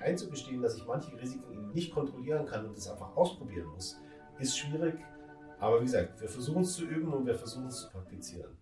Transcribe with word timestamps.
einzugestehen, 0.00 0.62
dass 0.62 0.76
ich 0.76 0.86
manche 0.86 1.12
Risiken 1.20 1.52
eben 1.52 1.72
nicht 1.72 1.92
kontrollieren 1.92 2.46
kann 2.46 2.66
und 2.66 2.76
das 2.76 2.88
einfach 2.88 3.16
ausprobieren 3.16 3.66
muss, 3.66 4.00
ist 4.38 4.58
schwierig. 4.58 4.94
Aber 5.60 5.80
wie 5.80 5.84
gesagt, 5.84 6.20
wir 6.20 6.28
versuchen 6.28 6.62
es 6.62 6.74
zu 6.74 6.84
üben 6.84 7.12
und 7.12 7.26
wir 7.26 7.34
versuchen 7.34 7.66
es 7.66 7.80
zu 7.80 7.90
praktizieren. 7.90 8.56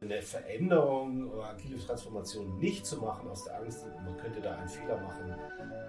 Eine 0.00 0.20
Veränderung 0.20 1.30
oder 1.30 1.50
agile 1.50 1.78
Transformation 1.78 2.58
nicht 2.58 2.84
zu 2.84 2.98
machen 2.98 3.28
aus 3.28 3.44
der 3.44 3.58
Angst, 3.60 3.86
man 4.04 4.16
könnte 4.18 4.40
da 4.40 4.56
einen 4.56 4.68
Fehler 4.68 5.00
machen, 5.00 5.34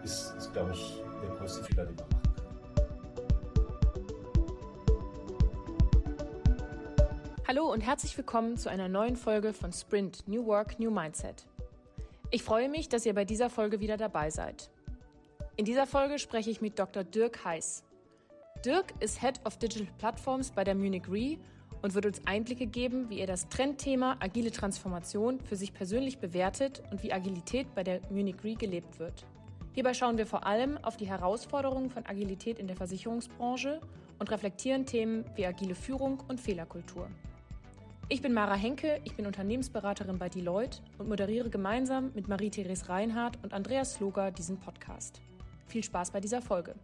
ist, 0.03 0.33
ist 0.37 0.53
glaube 0.53 0.71
ich, 0.71 1.01
der 1.21 1.29
größte 1.31 1.63
Fehler, 1.63 1.85
den 1.85 1.95
man 1.95 2.07
machen 2.09 2.21
kann. 2.21 2.27
Hallo 7.47 7.71
und 7.71 7.81
herzlich 7.81 8.17
willkommen 8.17 8.57
zu 8.57 8.69
einer 8.69 8.89
neuen 8.89 9.15
Folge 9.15 9.53
von 9.53 9.71
Sprint 9.71 10.27
New 10.27 10.45
Work, 10.45 10.79
New 10.79 10.91
Mindset. 10.91 11.47
Ich 12.29 12.43
freue 12.43 12.67
mich, 12.67 12.89
dass 12.89 13.05
ihr 13.05 13.13
bei 13.13 13.23
dieser 13.23 13.49
Folge 13.49 13.79
wieder 13.79 13.95
dabei 13.95 14.29
seid. 14.29 14.69
In 15.57 15.65
dieser 15.65 15.87
Folge 15.87 16.19
spreche 16.19 16.51
ich 16.51 16.61
mit 16.61 16.77
Dr. 16.77 17.03
Dirk 17.03 17.43
Heiß. 17.43 17.83
Dirk 18.63 18.93
ist 18.99 19.21
Head 19.21 19.41
of 19.43 19.57
Digital 19.57 19.87
Platforms 19.97 20.51
bei 20.51 20.63
der 20.63 20.75
Munich 20.75 21.09
Re 21.09 21.39
und 21.81 21.95
wird 21.95 22.05
uns 22.05 22.21
Einblicke 22.27 22.67
geben, 22.67 23.09
wie 23.09 23.17
er 23.17 23.25
das 23.25 23.49
Trendthema 23.49 24.17
agile 24.19 24.51
Transformation 24.51 25.41
für 25.41 25.55
sich 25.55 25.73
persönlich 25.73 26.19
bewertet 26.19 26.83
und 26.91 27.01
wie 27.01 27.11
Agilität 27.11 27.73
bei 27.73 27.83
der 27.83 28.01
Munich 28.11 28.35
Re 28.43 28.53
gelebt 28.53 28.99
wird. 28.99 29.25
Hierbei 29.73 29.95
schauen 29.95 30.19
wir 30.19 30.27
vor 30.27 30.45
allem 30.45 30.77
auf 30.77 30.95
die 30.95 31.07
Herausforderungen 31.07 31.89
von 31.89 32.05
Agilität 32.05 32.59
in 32.59 32.67
der 32.67 32.75
Versicherungsbranche 32.75 33.81
und 34.19 34.29
reflektieren 34.29 34.85
Themen 34.85 35.25
wie 35.33 35.47
agile 35.47 35.73
Führung 35.73 36.23
und 36.27 36.39
Fehlerkultur. 36.39 37.07
Ich 38.09 38.21
bin 38.21 38.31
Mara 38.31 38.53
Henke, 38.53 39.01
ich 39.05 39.15
bin 39.15 39.25
Unternehmensberaterin 39.25 40.19
bei 40.19 40.29
Deloitte 40.29 40.81
und 40.99 41.09
moderiere 41.09 41.49
gemeinsam 41.49 42.11
mit 42.13 42.27
Marie-Therese 42.27 42.89
Reinhardt 42.89 43.39
und 43.43 43.55
Andreas 43.55 43.95
Sloger 43.95 44.29
diesen 44.29 44.59
Podcast. 44.59 45.19
Viel 45.67 45.83
Spaß 45.83 46.11
bei 46.11 46.19
dieser 46.19 46.41
Folge. 46.41 46.75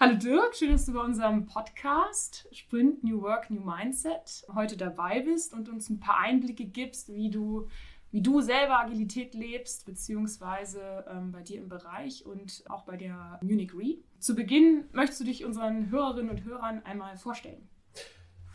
Hallo 0.00 0.16
Dirk, 0.16 0.54
schön, 0.54 0.70
dass 0.70 0.84
du 0.84 0.92
bei 0.92 1.00
unserem 1.00 1.46
Podcast 1.46 2.46
Sprint 2.52 3.04
New 3.04 3.22
Work, 3.22 3.48
New 3.48 3.62
Mindset 3.62 4.44
heute 4.54 4.76
dabei 4.76 5.20
bist 5.20 5.54
und 5.54 5.68
uns 5.68 5.88
ein 5.88 5.98
paar 5.98 6.18
Einblicke 6.18 6.66
gibst, 6.66 7.14
wie 7.14 7.30
du 7.30 7.68
wie 8.10 8.22
du 8.22 8.40
selber 8.40 8.78
Agilität 8.78 9.34
lebst, 9.34 9.86
beziehungsweise 9.86 11.04
ähm, 11.08 11.32
bei 11.32 11.42
dir 11.42 11.58
im 11.60 11.68
Bereich 11.68 12.24
und 12.24 12.62
auch 12.68 12.84
bei 12.84 12.96
der 12.96 13.40
Munich 13.42 13.74
Re. 13.74 13.96
Zu 14.20 14.36
Beginn 14.36 14.84
möchtest 14.92 15.20
du 15.20 15.24
dich 15.24 15.44
unseren 15.44 15.90
Hörerinnen 15.90 16.30
und 16.30 16.44
Hörern 16.44 16.82
einmal 16.84 17.16
vorstellen. 17.16 17.68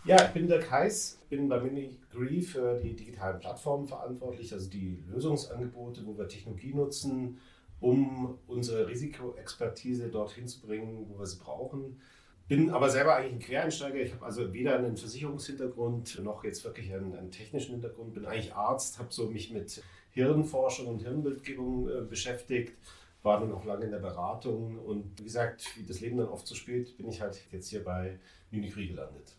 Ja, 0.06 0.26
ich 0.26 0.32
bin 0.32 0.48
Dirk 0.48 0.72
Heiß, 0.72 1.20
bin 1.30 1.50
bei 1.50 1.60
Munich 1.60 2.00
Re 2.16 2.42
für 2.42 2.80
die 2.80 2.96
digitalen 2.96 3.38
Plattformen 3.40 3.86
verantwortlich, 3.86 4.52
also 4.54 4.70
die 4.70 5.04
Lösungsangebote, 5.08 6.06
wo 6.06 6.18
wir 6.18 6.28
Technologie 6.28 6.74
nutzen, 6.74 7.38
um 7.82 8.38
unsere 8.48 8.88
Risikoexpertise 8.88 10.08
dorthin 10.08 10.48
zu 10.48 10.62
bringen, 10.62 11.06
wo 11.10 11.20
wir 11.20 11.26
sie 11.26 11.38
brauchen. 11.38 12.00
Bin 12.48 12.70
aber 12.70 12.90
selber 12.90 13.16
eigentlich 13.16 13.34
ein 13.34 13.40
Quereinsteiger. 13.40 13.98
Ich 13.98 14.14
habe 14.14 14.26
also 14.26 14.54
weder 14.54 14.78
einen 14.78 14.96
Versicherungshintergrund 14.96 16.24
noch 16.24 16.46
jetzt 16.46 16.64
wirklich 16.64 16.94
einen, 16.94 17.14
einen 17.14 17.30
technischen 17.30 17.74
Hintergrund. 17.74 18.14
Bin 18.14 18.26
eigentlich 18.26 18.56
Arzt, 18.56 19.00
habe 19.00 19.10
so 19.12 19.28
mich 19.28 19.52
mit 19.52 19.84
Hirnforschung 20.12 20.88
und 20.88 21.00
Hirnbildgebung 21.00 21.90
äh, 21.90 22.02
beschäftigt, 22.02 22.74
war 23.22 23.42
dann 23.42 23.52
auch 23.52 23.66
lange 23.66 23.86
in 23.86 23.92
der 23.92 24.00
Beratung 24.00 24.80
und 24.80 25.20
wie 25.20 25.26
gesagt, 25.26 25.66
wie 25.78 25.84
das 25.84 26.00
Leben 26.00 26.18
dann 26.18 26.30
oft 26.30 26.48
so 26.48 26.56
spielt, 26.56 26.98
bin 26.98 27.10
ich 27.10 27.22
halt 27.22 27.40
jetzt 27.52 27.68
hier 27.68 27.84
bei 27.84 28.18
Unicry 28.52 28.88
gelandet. 28.88 29.36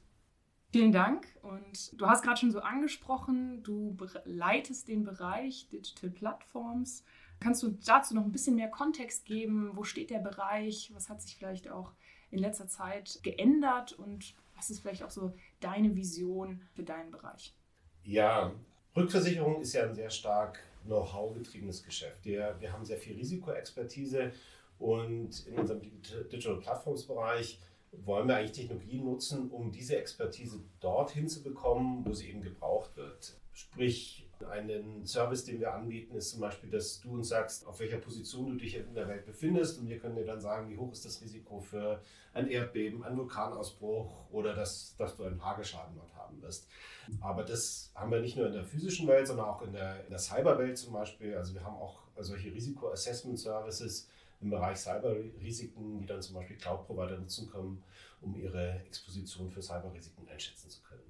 Vielen 0.73 0.93
Dank. 0.93 1.27
Und 1.43 2.01
du 2.01 2.07
hast 2.07 2.23
gerade 2.23 2.39
schon 2.39 2.53
so 2.53 2.61
angesprochen, 2.61 3.63
du 3.63 3.97
leitest 4.25 4.87
den 4.87 5.05
Bereich 5.05 5.69
Digital 5.69 6.11
Platforms. 6.11 7.05
Kannst 7.41 7.63
du 7.63 7.71
dazu 7.85 8.15
noch 8.15 8.25
ein 8.25 8.33
bisschen 8.33 8.55
mehr 8.55 8.69
Kontext 8.69 9.25
geben? 9.25 9.73
Wo 9.75 9.83
steht 9.83 10.11
der 10.11 10.21
Bereich? 10.21 10.93
Was 10.95 11.09
hat 11.09 11.23
sich 11.23 11.37
vielleicht 11.37 11.71
auch 11.71 11.93
in 12.31 12.39
letzter 12.39 12.69
Zeit 12.69 13.19
geändert 13.23 13.93
und 13.93 14.35
was 14.55 14.71
ist 14.71 14.81
vielleicht 14.81 15.03
auch 15.03 15.11
so 15.11 15.33
deine 15.59 15.97
Vision 15.97 16.61
für 16.75 16.85
deinen 16.85 17.11
Bereich? 17.11 17.55
Ja, 18.05 18.53
Rückversicherung 18.95 19.61
ist 19.61 19.73
ja 19.73 19.85
ein 19.85 19.95
sehr 19.95 20.11
stark 20.11 20.61
Know-how-getriebenes 20.85 21.83
Geschäft. 21.83 22.25
Wir, 22.25 22.57
wir 22.61 22.73
haben 22.73 22.85
sehr 22.85 22.99
viel 22.99 23.17
Risikoexpertise 23.17 24.33
und 24.79 25.47
in 25.47 25.59
unserem 25.59 25.81
Digital 25.81 26.59
Platforms 26.59 27.05
Bereich 27.05 27.59
wollen 27.93 28.29
wir 28.29 28.37
eigentlich 28.37 28.53
Technologien 28.53 29.05
nutzen, 29.05 29.51
um 29.51 29.73
diese 29.73 29.97
Expertise 29.97 30.61
dorthin 30.81 31.29
zu 31.29 31.43
bekommen, 31.43 32.05
wo 32.05 32.13
sie 32.13 32.29
eben 32.29 32.43
gebraucht 32.43 32.97
wird. 32.97 33.37
Sprich, 33.53 34.31
einen 34.49 35.07
Service, 35.07 35.45
den 35.45 35.61
wir 35.61 35.75
anbieten, 35.75 36.17
ist 36.17 36.31
zum 36.31 36.41
Beispiel, 36.41 36.71
dass 36.71 37.01
du 37.01 37.13
uns 37.15 37.29
sagst, 37.29 37.67
auf 37.67 37.81
welcher 37.81 37.99
Position 37.99 38.47
du 38.47 38.55
dich 38.55 38.77
in 38.77 38.95
der 38.95 39.09
Welt 39.09 39.27
befindest 39.27 39.79
und 39.79 39.89
wir 39.89 39.99
können 39.99 40.17
dir 40.17 40.25
dann 40.25 40.41
sagen, 40.41 40.71
wie 40.71 40.79
hoch 40.79 40.93
ist 40.93 41.05
das 41.05 41.21
Risiko 41.21 41.61
für 41.61 42.01
ein 42.33 42.49
Erdbeben, 42.49 43.05
einen 43.05 43.17
Vulkanausbruch 43.19 44.31
oder 44.31 44.55
dass, 44.55 44.95
dass 44.97 45.17
du 45.17 45.25
einen 45.25 45.45
Hageschaden 45.45 45.95
dort 45.97 46.15
haben 46.15 46.41
wirst. 46.43 46.69
Aber 47.21 47.43
das 47.43 47.91
haben 47.95 48.11
wir 48.11 48.21
nicht 48.21 48.37
nur 48.37 48.47
in 48.47 48.53
der 48.53 48.65
physischen 48.65 49.09
Welt, 49.09 49.27
sondern 49.27 49.47
auch 49.47 49.63
in 49.63 49.73
der, 49.73 50.05
in 50.05 50.11
der 50.11 50.19
Cyberwelt 50.19 50.79
zum 50.79 50.93
Beispiel. 50.93 51.37
Also 51.37 51.55
wir 51.55 51.65
haben 51.65 51.77
auch 51.77 52.01
solche 52.19 52.53
Risiko-Assessment-Services 52.53 54.09
im 54.41 54.51
Bereich 54.51 54.79
Cyberrisiken, 54.79 56.01
die 56.01 56.07
dann 56.07 56.23
zum 56.23 56.37
Beispiel 56.37 56.57
Cloud-Provider 56.57 57.19
nutzen 57.19 57.51
können, 57.51 57.83
um 58.21 58.35
ihre 58.37 58.81
Exposition 58.87 59.51
für 59.51 59.63
Cyberrisiken 59.63 60.29
einschätzen 60.29 60.71
zu 60.71 60.83
können. 60.83 61.01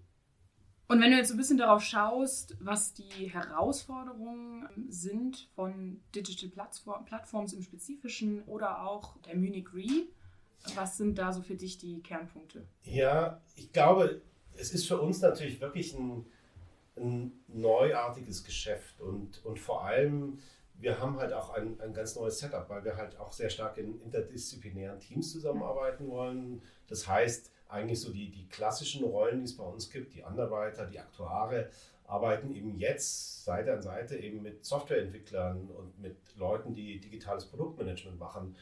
Und 0.88 1.00
wenn 1.00 1.12
du 1.12 1.16
jetzt 1.16 1.28
so 1.28 1.34
ein 1.34 1.36
bisschen 1.36 1.58
darauf 1.58 1.84
schaust, 1.84 2.56
was 2.58 2.92
die 2.94 3.30
Herausforderungen 3.32 4.68
sind 4.88 5.48
von 5.54 6.00
Digital 6.12 6.66
Platforms 7.04 7.52
im 7.52 7.62
Spezifischen 7.62 8.42
oder 8.42 8.82
auch 8.82 9.16
der 9.18 9.36
Munich 9.36 9.72
Re, 9.72 10.08
was 10.74 10.96
sind 10.96 11.16
da 11.16 11.32
so 11.32 11.42
für 11.42 11.54
dich 11.54 11.78
die 11.78 12.02
Kernpunkte? 12.02 12.66
Ja, 12.82 13.40
ich 13.54 13.72
glaube, 13.72 14.20
es 14.56 14.72
ist 14.72 14.88
für 14.88 15.00
uns 15.00 15.20
natürlich 15.20 15.60
wirklich 15.60 15.94
ein, 15.94 16.26
ein 16.96 17.32
neuartiges 17.46 18.42
Geschäft 18.42 19.00
und, 19.00 19.44
und 19.44 19.60
vor 19.60 19.84
allem, 19.84 20.40
wir 20.80 20.98
haben 20.98 21.18
halt 21.18 21.32
auch 21.32 21.50
ein, 21.50 21.78
ein 21.80 21.92
ganz 21.92 22.16
neues 22.16 22.38
Setup, 22.38 22.68
weil 22.68 22.84
wir 22.84 22.96
halt 22.96 23.18
auch 23.18 23.32
sehr 23.32 23.50
stark 23.50 23.76
in 23.76 24.00
interdisziplinären 24.00 24.98
Teams 24.98 25.30
zusammenarbeiten 25.30 26.08
wollen. 26.08 26.62
Das 26.88 27.06
heißt, 27.06 27.50
eigentlich 27.68 28.00
so 28.00 28.12
die, 28.12 28.30
die 28.30 28.48
klassischen 28.48 29.04
Rollen, 29.04 29.40
die 29.40 29.44
es 29.44 29.56
bei 29.56 29.64
uns 29.64 29.90
gibt, 29.90 30.14
die 30.14 30.22
Underwriter, 30.22 30.86
die 30.86 30.98
Aktuare, 30.98 31.70
arbeiten 32.04 32.54
eben 32.54 32.76
jetzt 32.76 33.44
Seite 33.44 33.72
an 33.72 33.82
Seite 33.82 34.16
eben 34.16 34.42
mit 34.42 34.64
Softwareentwicklern 34.64 35.68
und 35.70 36.00
mit 36.00 36.16
Leuten, 36.36 36.74
die 36.74 36.98
digitales 36.98 37.46
Produktmanagement 37.46 38.18
machen. 38.18 38.56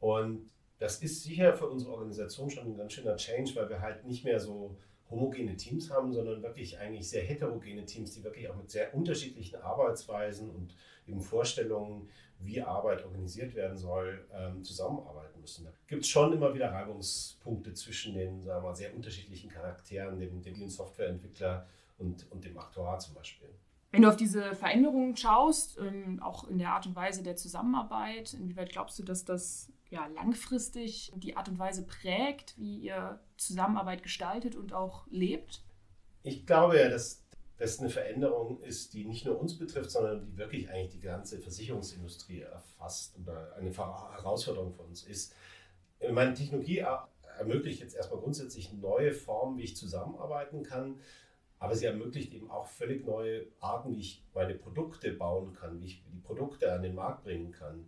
Und 0.00 0.50
das 0.78 1.02
ist 1.02 1.22
sicher 1.22 1.54
für 1.54 1.66
unsere 1.66 1.92
Organisation 1.92 2.50
schon 2.50 2.66
ein 2.66 2.76
ganz 2.76 2.94
schöner 2.94 3.16
Change, 3.16 3.54
weil 3.56 3.68
wir 3.68 3.80
halt 3.80 4.04
nicht 4.06 4.24
mehr 4.24 4.40
so 4.40 4.76
homogene 5.10 5.56
Teams 5.56 5.90
haben, 5.90 6.12
sondern 6.12 6.42
wirklich 6.42 6.78
eigentlich 6.78 7.08
sehr 7.08 7.22
heterogene 7.22 7.84
Teams, 7.84 8.12
die 8.12 8.24
wirklich 8.24 8.48
auch 8.48 8.56
mit 8.56 8.70
sehr 8.70 8.94
unterschiedlichen 8.94 9.56
Arbeitsweisen 9.56 10.50
und 10.50 10.74
eben 11.06 11.20
Vorstellungen, 11.20 12.08
wie 12.38 12.60
Arbeit 12.60 13.04
organisiert 13.04 13.54
werden 13.54 13.76
soll, 13.76 14.26
ähm, 14.32 14.62
zusammenarbeiten 14.62 15.40
müssen. 15.40 15.64
Da 15.64 15.72
gibt 15.86 16.02
es 16.02 16.08
schon 16.08 16.32
immer 16.32 16.54
wieder 16.54 16.72
Reibungspunkte 16.72 17.72
zwischen 17.74 18.14
den 18.14 18.44
sagen 18.44 18.62
wir 18.62 18.68
mal, 18.68 18.74
sehr 18.74 18.94
unterschiedlichen 18.94 19.50
Charakteren, 19.50 20.18
dem, 20.18 20.42
dem 20.42 20.68
Softwareentwickler 20.68 21.66
und, 21.98 22.30
und 22.30 22.44
dem 22.44 22.58
Aktuar 22.58 22.98
zum 22.98 23.14
Beispiel. 23.14 23.48
Wenn 23.92 24.02
du 24.02 24.08
auf 24.08 24.16
diese 24.16 24.56
Veränderungen 24.56 25.16
schaust, 25.16 25.78
ähm, 25.78 26.20
auch 26.20 26.48
in 26.48 26.58
der 26.58 26.70
Art 26.70 26.86
und 26.86 26.96
Weise 26.96 27.22
der 27.22 27.36
Zusammenarbeit, 27.36 28.34
inwieweit 28.34 28.70
glaubst 28.70 28.98
du, 28.98 29.04
dass 29.04 29.24
das 29.24 29.72
ja, 29.88 30.06
langfristig 30.08 31.12
die 31.14 31.36
Art 31.36 31.48
und 31.48 31.60
Weise 31.60 31.86
prägt, 31.86 32.58
wie 32.58 32.78
ihr 32.78 33.20
Zusammenarbeit 33.36 34.02
gestaltet 34.02 34.56
und 34.56 34.72
auch 34.72 35.06
lebt? 35.10 35.62
Ich 36.24 36.46
glaube 36.46 36.80
ja, 36.80 36.88
dass 36.88 37.23
das 37.56 37.78
eine 37.78 37.88
Veränderung 37.88 38.60
ist, 38.62 38.94
die 38.94 39.04
nicht 39.04 39.24
nur 39.24 39.38
uns 39.38 39.58
betrifft, 39.58 39.90
sondern 39.90 40.24
die 40.24 40.36
wirklich 40.36 40.68
eigentlich 40.68 40.92
die 40.92 41.00
ganze 41.00 41.38
Versicherungsindustrie 41.38 42.40
erfasst 42.40 43.16
oder 43.18 43.54
eine 43.56 43.70
Herausforderung 43.70 44.72
für 44.72 44.82
uns 44.82 45.04
ist. 45.04 45.34
Meine 46.10 46.34
Technologie 46.34 46.84
ermöglicht 47.38 47.80
jetzt 47.80 47.94
erstmal 47.94 48.20
grundsätzlich 48.20 48.72
neue 48.72 49.12
Formen, 49.12 49.58
wie 49.58 49.64
ich 49.64 49.76
zusammenarbeiten 49.76 50.62
kann, 50.62 50.98
aber 51.58 51.76
sie 51.76 51.86
ermöglicht 51.86 52.34
eben 52.34 52.50
auch 52.50 52.66
völlig 52.66 53.06
neue 53.06 53.46
Arten, 53.60 53.94
wie 53.94 54.00
ich 54.00 54.24
meine 54.34 54.54
Produkte 54.54 55.12
bauen 55.12 55.54
kann, 55.54 55.80
wie 55.80 55.86
ich 55.86 56.02
die 56.12 56.18
Produkte 56.18 56.72
an 56.72 56.82
den 56.82 56.94
Markt 56.94 57.24
bringen 57.24 57.52
kann. 57.52 57.86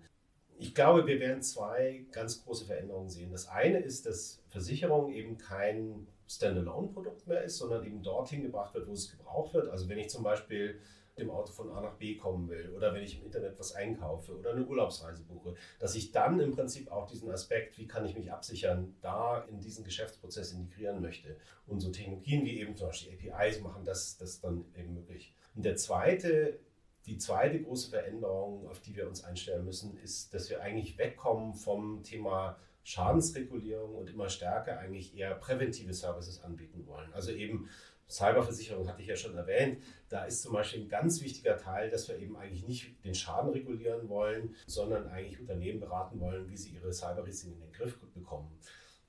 Ich 0.59 0.75
glaube, 0.75 1.07
wir 1.07 1.21
werden 1.21 1.43
zwei 1.43 2.07
ganz 2.13 2.43
große 2.43 2.65
Veränderungen 2.65 3.11
sehen. 3.11 3.31
Das 3.31 3.49
eine 3.49 3.81
ist, 3.81 4.07
dass 4.07 4.43
Versicherung 4.49 5.13
eben 5.13 5.37
kein 5.37 6.07
Standalone-Produkt 6.29 7.27
mehr 7.27 7.45
ist, 7.45 7.59
sondern 7.59 7.85
eben 7.85 8.03
dorthin 8.03 8.43
gebracht 8.43 8.75
wird, 8.75 8.87
wo 8.87 8.93
es 8.93 9.11
gebraucht 9.11 9.55
wird. 9.55 9.69
Also 9.69 9.89
wenn 9.89 9.99
ich 9.99 10.09
zum 10.09 10.23
Beispiel 10.23 10.81
dem 11.19 11.31
Auto 11.31 11.53
von 11.53 11.71
A 11.71 11.81
nach 11.81 11.95
B 11.95 12.17
kommen 12.17 12.49
will 12.49 12.71
oder 12.77 12.93
wenn 12.93 13.03
ich 13.03 13.19
im 13.19 13.25
Internet 13.25 13.59
was 13.59 13.75
einkaufe 13.75 14.37
oder 14.37 14.51
eine 14.51 14.67
Urlaubsreise 14.67 15.23
buche, 15.23 15.55
dass 15.79 15.95
ich 15.95 16.13
dann 16.13 16.41
im 16.41 16.53
Prinzip 16.53 16.91
auch 16.93 17.07
diesen 17.07 17.31
Aspekt, 17.31 17.79
wie 17.79 17.87
kann 17.87 18.05
ich 18.05 18.15
mich 18.15 18.31
absichern, 18.31 18.95
da 19.01 19.41
in 19.49 19.61
diesen 19.61 19.85
Geschäftsprozess 19.85 20.53
integrieren 20.53 21.01
möchte. 21.01 21.37
Und 21.67 21.81
so 21.81 21.91
Technologien 21.91 22.45
wie 22.45 22.61
eben 22.61 22.77
zum 22.77 22.89
Beispiel 22.89 23.33
APIs 23.33 23.61
machen 23.61 23.85
das, 23.85 24.19
das 24.19 24.41
dann 24.41 24.67
eben 24.77 24.93
möglich. 24.93 25.35
Und 25.55 25.65
der 25.65 25.77
zweite 25.77 26.59
die 27.07 27.19
zweite 27.19 27.63
große 27.63 27.91
Veränderung, 27.91 28.67
auf 28.69 28.81
die 28.81 28.97
wir 28.97 29.07
uns 29.07 29.23
einstellen 29.23 29.65
müssen, 29.65 29.97
ist, 29.99 30.35
dass 30.35 30.51
wir 30.51 30.61
eigentlich 30.61 30.99
wegkommen 30.99 31.55
vom 31.55 32.03
Thema 32.03 32.59
Schadensregulierung 32.87 33.97
und 33.97 34.11
immer 34.11 34.29
stärker 34.29 34.79
eigentlich 34.79 35.17
eher 35.17 35.35
präventive 35.35 35.93
Services 35.93 36.45
anbieten 36.45 36.87
wollen. 36.87 37.13
Also 37.13 37.33
eben 37.33 37.69
Cyberversicherung 38.09 38.89
hatte 38.89 39.03
ich 39.03 39.09
ja 39.09 39.17
schon 39.17 39.37
erwähnt. 39.37 39.83
Da 40.09 40.25
ist 40.25 40.43
zum 40.43 40.53
Beispiel 40.53 40.83
ein 40.83 40.89
ganz 40.89 41.21
wichtiger 41.21 41.57
Teil, 41.57 41.91
dass 41.91 42.07
wir 42.07 42.17
eben 42.17 42.37
eigentlich 42.37 42.65
nicht 42.65 43.05
den 43.05 43.17
Schaden 43.17 43.51
regulieren 43.51 44.09
wollen, 44.09 44.55
sondern 44.69 45.09
eigentlich 45.09 45.41
Unternehmen 45.41 45.81
beraten 45.81 46.21
wollen, 46.21 46.49
wie 46.49 46.57
sie 46.57 46.71
ihre 46.71 46.93
Cyberrisiken 46.93 47.55
in 47.55 47.61
den 47.61 47.73
Griff 47.73 47.99
bekommen. 48.15 48.57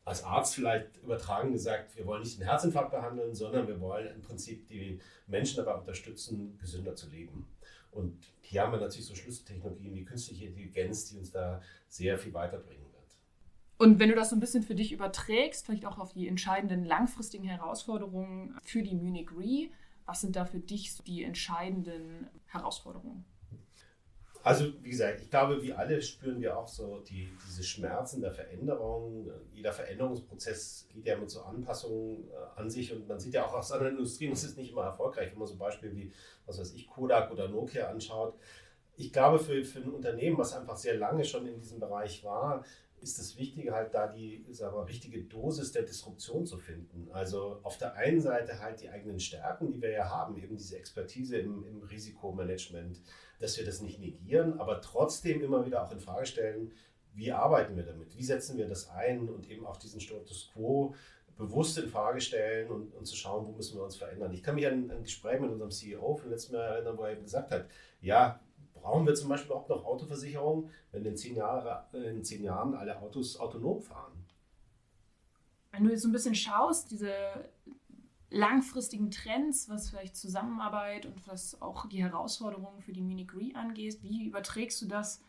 Als 0.04 0.24
Arzt 0.24 0.56
vielleicht 0.56 0.98
übertragen 1.04 1.52
gesagt, 1.52 1.96
wir 1.96 2.08
wollen 2.08 2.24
nicht 2.24 2.40
den 2.40 2.48
Herzinfarkt 2.48 2.90
behandeln, 2.90 3.36
sondern 3.36 3.68
wir 3.68 3.80
wollen 3.80 4.08
im 4.08 4.22
Prinzip 4.24 4.68
die 4.68 5.00
Menschen 5.28 5.58
dabei 5.58 5.76
unterstützen, 5.76 6.58
gesünder 6.58 6.96
zu 6.96 7.10
leben. 7.10 7.46
Und 7.92 8.26
hier 8.42 8.64
haben 8.64 8.72
wir 8.72 8.80
natürlich 8.80 9.06
so 9.06 9.14
Schlüsseltechnologien 9.14 9.94
wie 9.94 10.04
künstliche 10.04 10.46
Intelligenz, 10.46 11.06
die 11.06 11.18
uns 11.20 11.30
da 11.30 11.62
sehr 11.90 12.18
viel 12.18 12.34
weiterbringen. 12.34 12.87
Und 13.78 14.00
wenn 14.00 14.10
du 14.10 14.16
das 14.16 14.32
so 14.32 14.36
ein 14.36 14.40
bisschen 14.40 14.64
für 14.64 14.76
dich 14.76 14.92
überträgst, 14.92 15.66
vielleicht 15.66 15.86
auch 15.86 16.00
auf 16.00 16.14
die 16.14 16.28
entscheidenden 16.28 16.84
langfristigen 16.84 17.46
Herausforderungen 17.46 18.58
für 18.64 18.82
die 18.82 18.96
Munich 18.96 19.30
Re, 19.32 19.70
was 20.06 20.22
sind 20.22 20.36
da 20.36 20.46
für 20.46 20.60
dich 20.60 20.98
die 21.06 21.24
entscheidenden 21.24 22.28
Herausforderungen? 22.48 23.26
Also 24.44 24.72
wie 24.82 24.92
gesagt, 24.92 25.20
ich 25.22 25.30
glaube, 25.30 25.62
wie 25.62 25.74
alle 25.74 26.02
spüren 26.02 26.40
wir 26.40 26.58
auch 26.58 26.70
so 26.70 27.00
die, 27.02 27.28
diese 27.46 27.64
Schmerzen 27.64 28.22
der 28.22 28.32
Veränderung. 28.32 29.30
Jeder 29.52 29.74
Veränderungsprozess 29.74 30.88
geht 30.90 31.06
ja 31.06 31.18
mit 31.18 31.30
so 31.30 31.42
Anpassungen 31.42 32.30
äh, 32.30 32.60
an 32.60 32.70
sich 32.70 32.94
und 32.94 33.10
man 33.10 33.20
sieht 33.20 33.34
ja 33.34 33.46
auch 33.46 33.54
aus 33.54 33.74
anderen 33.74 33.98
Industrien, 33.98 34.32
es 34.32 34.46
ist 34.46 34.58
nicht 34.58 34.72
immer 34.72 34.86
erfolgreich, 34.86 35.32
wenn 35.32 35.40
man 35.40 35.50
so 35.50 35.58
Beispiele 35.58 35.94
wie, 35.94 36.14
was 36.46 36.60
weiß 36.60 36.74
ich, 36.76 36.88
Kodak 36.88 37.30
oder 37.30 37.50
Nokia 37.50 37.90
anschaut. 37.90 38.36
Ich 38.96 39.12
glaube, 39.12 39.38
für, 39.38 39.66
für 39.66 39.80
ein 39.80 39.90
Unternehmen, 39.90 40.38
was 40.38 40.56
einfach 40.56 40.78
sehr 40.78 40.96
lange 40.96 41.26
schon 41.26 41.46
in 41.46 41.60
diesem 41.60 41.82
Bereich 41.82 42.24
war, 42.24 42.64
ist 43.02 43.20
das 43.20 43.38
Wichtige 43.38 43.74
halt 43.74 43.94
da 43.94 44.08
die 44.08 44.46
sagen 44.52 44.76
wir, 44.76 44.88
richtige 44.88 45.24
Dosis 45.24 45.72
der 45.72 45.84
Disruption 45.84 46.46
zu 46.46 46.58
finden. 46.58 47.10
Also 47.12 47.60
auf 47.64 47.78
der 47.78 47.94
einen 47.96 48.22
Seite 48.22 48.60
halt 48.60 48.82
die 48.82 48.90
eigenen 48.90 49.20
Stärken, 49.20 49.72
die 49.72 49.82
wir 49.82 49.92
ja 49.92 50.10
haben, 50.10 50.38
eben 50.38 50.58
diese 50.58 50.78
Expertise 50.78 51.38
im, 51.38 51.64
im 51.64 51.84
Risikomanagement, 51.84 53.02
dass 53.40 53.58
wir 53.58 53.66
das 53.66 53.82
nicht 53.82 54.00
negieren, 54.00 54.60
aber 54.60 54.82
trotzdem 54.82 55.42
immer 55.42 55.66
wieder 55.66 55.84
auch 55.84 55.92
in 55.92 56.00
Frage 56.00 56.26
stellen, 56.26 56.72
wie 57.14 57.32
arbeiten 57.32 57.76
wir 57.76 57.84
damit, 57.84 58.16
wie 58.16 58.24
setzen 58.24 58.58
wir 58.58 58.68
das 58.68 58.90
ein 58.90 59.30
und 59.30 59.50
eben 59.50 59.66
auch 59.66 59.78
diesen 59.78 60.00
Status 60.00 60.52
quo 60.54 60.94
bewusst 61.38 61.78
in 61.78 61.88
Frage 61.88 62.20
stellen 62.20 62.70
und, 62.70 62.94
und 62.96 63.06
zu 63.06 63.16
schauen, 63.16 63.46
wo 63.46 63.52
müssen 63.52 63.78
wir 63.78 63.84
uns 63.84 63.96
verändern. 63.96 64.34
Ich 64.34 64.42
kann 64.42 64.56
mich 64.56 64.66
an 64.66 64.90
ein 64.90 65.04
Gespräch 65.04 65.40
mit 65.40 65.52
unserem 65.52 65.72
CEO 65.72 66.16
von 66.16 66.30
letztem 66.30 66.56
Jahr 66.56 66.66
erinnern, 66.66 66.98
wo 66.98 67.04
er 67.04 67.12
eben 67.12 67.24
gesagt 67.24 67.52
hat, 67.52 67.68
ja, 68.02 68.40
brauchen 68.88 69.06
wir 69.06 69.16
zum 69.16 69.28
Beispiel 69.28 69.52
auch 69.52 69.68
noch 69.68 69.84
Autoversicherung, 69.84 70.70
wenn 70.94 71.04
in 71.04 71.18
zehn, 71.18 71.36
Jahre, 71.36 71.86
in 71.92 72.24
zehn 72.24 72.42
Jahren 72.42 72.74
alle 72.74 72.98
Autos 73.02 73.38
autonom 73.38 73.82
fahren? 73.82 74.14
Wenn 75.72 75.84
du 75.84 75.92
jetzt 75.92 76.04
so 76.04 76.08
ein 76.08 76.14
bisschen 76.14 76.36
schaust, 76.36 76.90
diese 76.92 77.12
langfristigen 78.30 79.12
Trends, 79.12 79.68
was 79.68 79.90
vielleicht 79.90 80.16
Zusammenarbeit 80.16 81.06
und 81.06 81.28
was 81.28 81.62
auch 81.62 81.88
die 81.88 82.02
Herausforderungen 82.02 82.82
für 82.82 82.94
die 82.94 83.02
Munich 83.02 83.34
Re 83.34 83.56
angeht, 83.56 84.00
wie 84.04 84.26
überträgst 84.26 84.82
du 84.82 84.88
das 84.88 85.22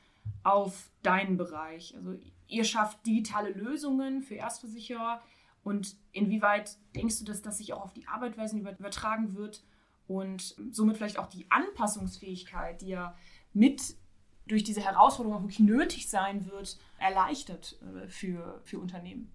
auf 0.45 0.91
deinen 1.03 1.37
Bereich? 1.37 1.97
Also 1.97 2.15
ihr 2.47 2.63
schafft 2.63 3.05
digitale 3.07 3.51
Lösungen 3.51 4.23
für 4.23 4.37
Erstversicherer 4.37 5.21
und 5.65 5.97
inwieweit 6.13 6.77
denkst 6.95 7.19
du, 7.19 7.25
dass 7.25 7.43
das 7.43 7.59
sich 7.59 7.73
auch 7.73 7.83
auf 7.83 7.93
die 7.93 8.07
Arbeitsweisen 8.07 8.61
übertragen 8.61 9.35
wird 9.35 9.65
und 10.09 10.57
somit 10.71 10.97
vielleicht 10.97 11.19
auch 11.19 11.29
die 11.29 11.47
Anpassungsfähigkeit, 11.51 12.81
die 12.81 12.89
ja 12.89 13.15
mit 13.53 13.97
durch 14.47 14.65
diese 14.65 14.83
Herausforderung 14.83 15.39
auch 15.39 15.43
wirklich 15.43 15.61
nötig 15.61 16.09
sein 16.09 16.47
wird, 16.51 16.79
erleichtert 16.99 17.79
äh, 17.83 18.09
für, 18.09 18.61
für 18.65 18.79
Unternehmen? 18.79 19.33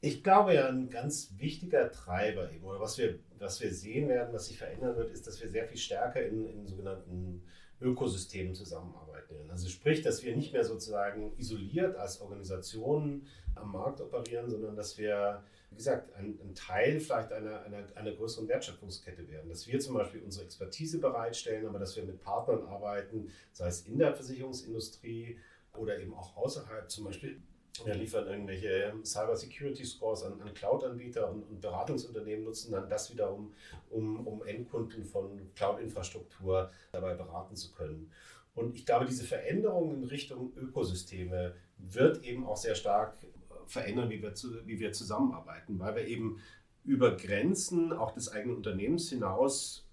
Ich 0.00 0.22
glaube 0.22 0.54
ja, 0.54 0.68
ein 0.68 0.90
ganz 0.90 1.32
wichtiger 1.38 1.90
Treiber, 1.90 2.52
eben, 2.52 2.64
oder 2.64 2.80
was 2.80 2.98
wir, 2.98 3.18
was 3.38 3.60
wir 3.60 3.72
sehen 3.72 4.08
werden, 4.08 4.32
was 4.32 4.46
sich 4.46 4.58
verändern 4.58 4.96
wird, 4.96 5.10
ist, 5.10 5.26
dass 5.26 5.40
wir 5.40 5.50
sehr 5.50 5.66
viel 5.66 5.78
stärker 5.78 6.24
in, 6.24 6.46
in 6.46 6.66
sogenannten 6.66 7.42
Ökosystemen 7.80 8.54
zusammenarbeiten. 8.54 9.34
Also 9.50 9.68
sprich, 9.68 10.02
dass 10.02 10.22
wir 10.22 10.34
nicht 10.36 10.52
mehr 10.52 10.64
sozusagen 10.64 11.32
isoliert 11.36 11.96
als 11.96 12.20
Organisationen 12.20 13.26
am 13.54 13.72
Markt 13.72 14.00
operieren, 14.00 14.48
sondern 14.48 14.76
dass 14.76 14.98
wir 14.98 15.42
wie 15.70 15.76
gesagt, 15.76 16.14
ein, 16.14 16.38
ein 16.40 16.54
Teil 16.54 17.00
vielleicht 17.00 17.32
einer, 17.32 17.62
einer, 17.62 17.84
einer 17.94 18.12
größeren 18.12 18.48
Wertschöpfungskette 18.48 19.28
werden. 19.28 19.48
Dass 19.48 19.66
wir 19.66 19.78
zum 19.80 19.94
Beispiel 19.94 20.22
unsere 20.22 20.44
Expertise 20.44 20.98
bereitstellen, 20.98 21.66
aber 21.66 21.78
dass 21.78 21.96
wir 21.96 22.04
mit 22.04 22.20
Partnern 22.20 22.62
arbeiten, 22.66 23.28
sei 23.52 23.68
es 23.68 23.82
in 23.82 23.98
der 23.98 24.14
Versicherungsindustrie 24.14 25.38
oder 25.74 25.98
eben 25.98 26.14
auch 26.14 26.36
außerhalb, 26.36 26.90
zum 26.90 27.04
Beispiel 27.04 27.42
wir 27.84 27.94
liefern 27.94 28.26
irgendwelche 28.26 28.94
Cyber 29.04 29.36
Security 29.36 29.84
Scores 29.84 30.22
an, 30.22 30.40
an 30.40 30.54
Cloud-Anbieter 30.54 31.30
und, 31.30 31.42
und, 31.42 31.60
Beratungsunternehmen 31.60 32.44
nutzen 32.44 32.72
dann 32.72 32.88
das 32.88 33.12
wiederum, 33.12 33.52
um, 33.90 34.26
um 34.26 34.44
Endkunden 34.44 35.04
von 35.04 35.52
Cloud-Infrastruktur 35.54 36.70
dabei 36.92 37.14
beraten 37.14 37.56
zu 37.56 37.72
können. 37.72 38.10
Und 38.54 38.74
ich 38.74 38.86
glaube, 38.86 39.04
diese 39.04 39.24
Veränderung 39.24 39.94
in 39.94 40.04
Richtung 40.04 40.52
Ökosysteme 40.56 41.54
wird 41.78 42.24
eben 42.24 42.46
auch 42.46 42.56
sehr 42.56 42.74
stark 42.74 43.18
verändern, 43.66 44.08
wie 44.10 44.22
wir, 44.22 44.34
zu, 44.34 44.66
wie 44.66 44.78
wir 44.78 44.92
zusammenarbeiten, 44.92 45.78
weil 45.78 45.96
wir 45.96 46.06
eben 46.06 46.40
über 46.84 47.16
Grenzen 47.16 47.92
auch 47.92 48.12
des 48.12 48.30
eigenen 48.30 48.56
Unternehmens 48.56 49.10
hinaus 49.10 49.85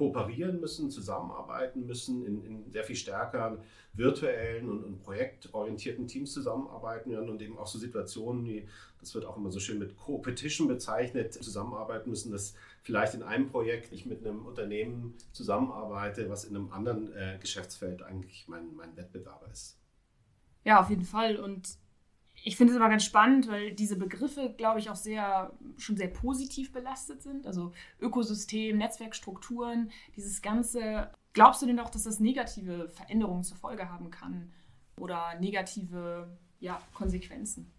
kooperieren 0.00 0.60
müssen, 0.60 0.90
zusammenarbeiten 0.90 1.84
müssen, 1.84 2.24
in, 2.24 2.42
in 2.42 2.70
sehr 2.72 2.84
viel 2.84 2.96
stärker 2.96 3.58
virtuellen 3.92 4.70
und, 4.70 4.82
und, 4.82 5.02
projektorientierten 5.02 6.06
Teams 6.06 6.32
zusammenarbeiten 6.32 7.10
werden 7.10 7.28
und 7.28 7.42
eben 7.42 7.58
auch 7.58 7.66
so 7.66 7.78
Situationen 7.78 8.46
wie, 8.46 8.66
das 8.98 9.14
wird 9.14 9.26
auch 9.26 9.36
immer 9.36 9.50
so 9.50 9.60
schön 9.60 9.78
mit 9.78 9.98
Co-Petition 9.98 10.68
bezeichnet, 10.68 11.34
zusammenarbeiten 11.34 12.08
müssen, 12.08 12.32
dass 12.32 12.54
vielleicht 12.80 13.12
in 13.12 13.22
einem 13.22 13.48
Projekt 13.50 13.92
ich 13.92 14.06
mit 14.06 14.26
einem 14.26 14.46
Unternehmen 14.46 15.18
zusammenarbeite, 15.32 16.30
was 16.30 16.44
in 16.44 16.56
einem 16.56 16.72
anderen 16.72 17.12
äh, 17.12 17.36
Geschäftsfeld 17.38 18.02
eigentlich 18.02 18.48
mein, 18.48 18.74
mein 18.74 18.96
Wettbewerber 18.96 19.50
ist. 19.52 19.76
Ja, 20.64 20.80
auf 20.80 20.88
jeden 20.88 21.04
Fall. 21.04 21.36
Und 21.36 21.76
ich 22.42 22.56
finde 22.56 22.72
es 22.72 22.76
immer 22.76 22.88
ganz 22.88 23.04
spannend, 23.04 23.48
weil 23.48 23.72
diese 23.72 23.96
Begriffe, 23.96 24.54
glaube 24.56 24.80
ich, 24.80 24.88
auch 24.88 24.96
sehr, 24.96 25.52
schon 25.76 25.96
sehr 25.96 26.08
positiv 26.08 26.72
belastet 26.72 27.22
sind. 27.22 27.46
Also 27.46 27.72
Ökosystem, 28.00 28.78
Netzwerkstrukturen, 28.78 29.90
dieses 30.16 30.40
Ganze. 30.40 31.10
Glaubst 31.32 31.62
du 31.62 31.66
denn 31.66 31.78
auch, 31.78 31.90
dass 31.90 32.04
das 32.04 32.18
negative 32.18 32.88
Veränderungen 32.88 33.44
zur 33.44 33.56
Folge 33.56 33.88
haben 33.90 34.10
kann 34.10 34.52
oder 34.96 35.38
negative 35.38 36.36
ja, 36.60 36.80
Konsequenzen? 36.94 37.70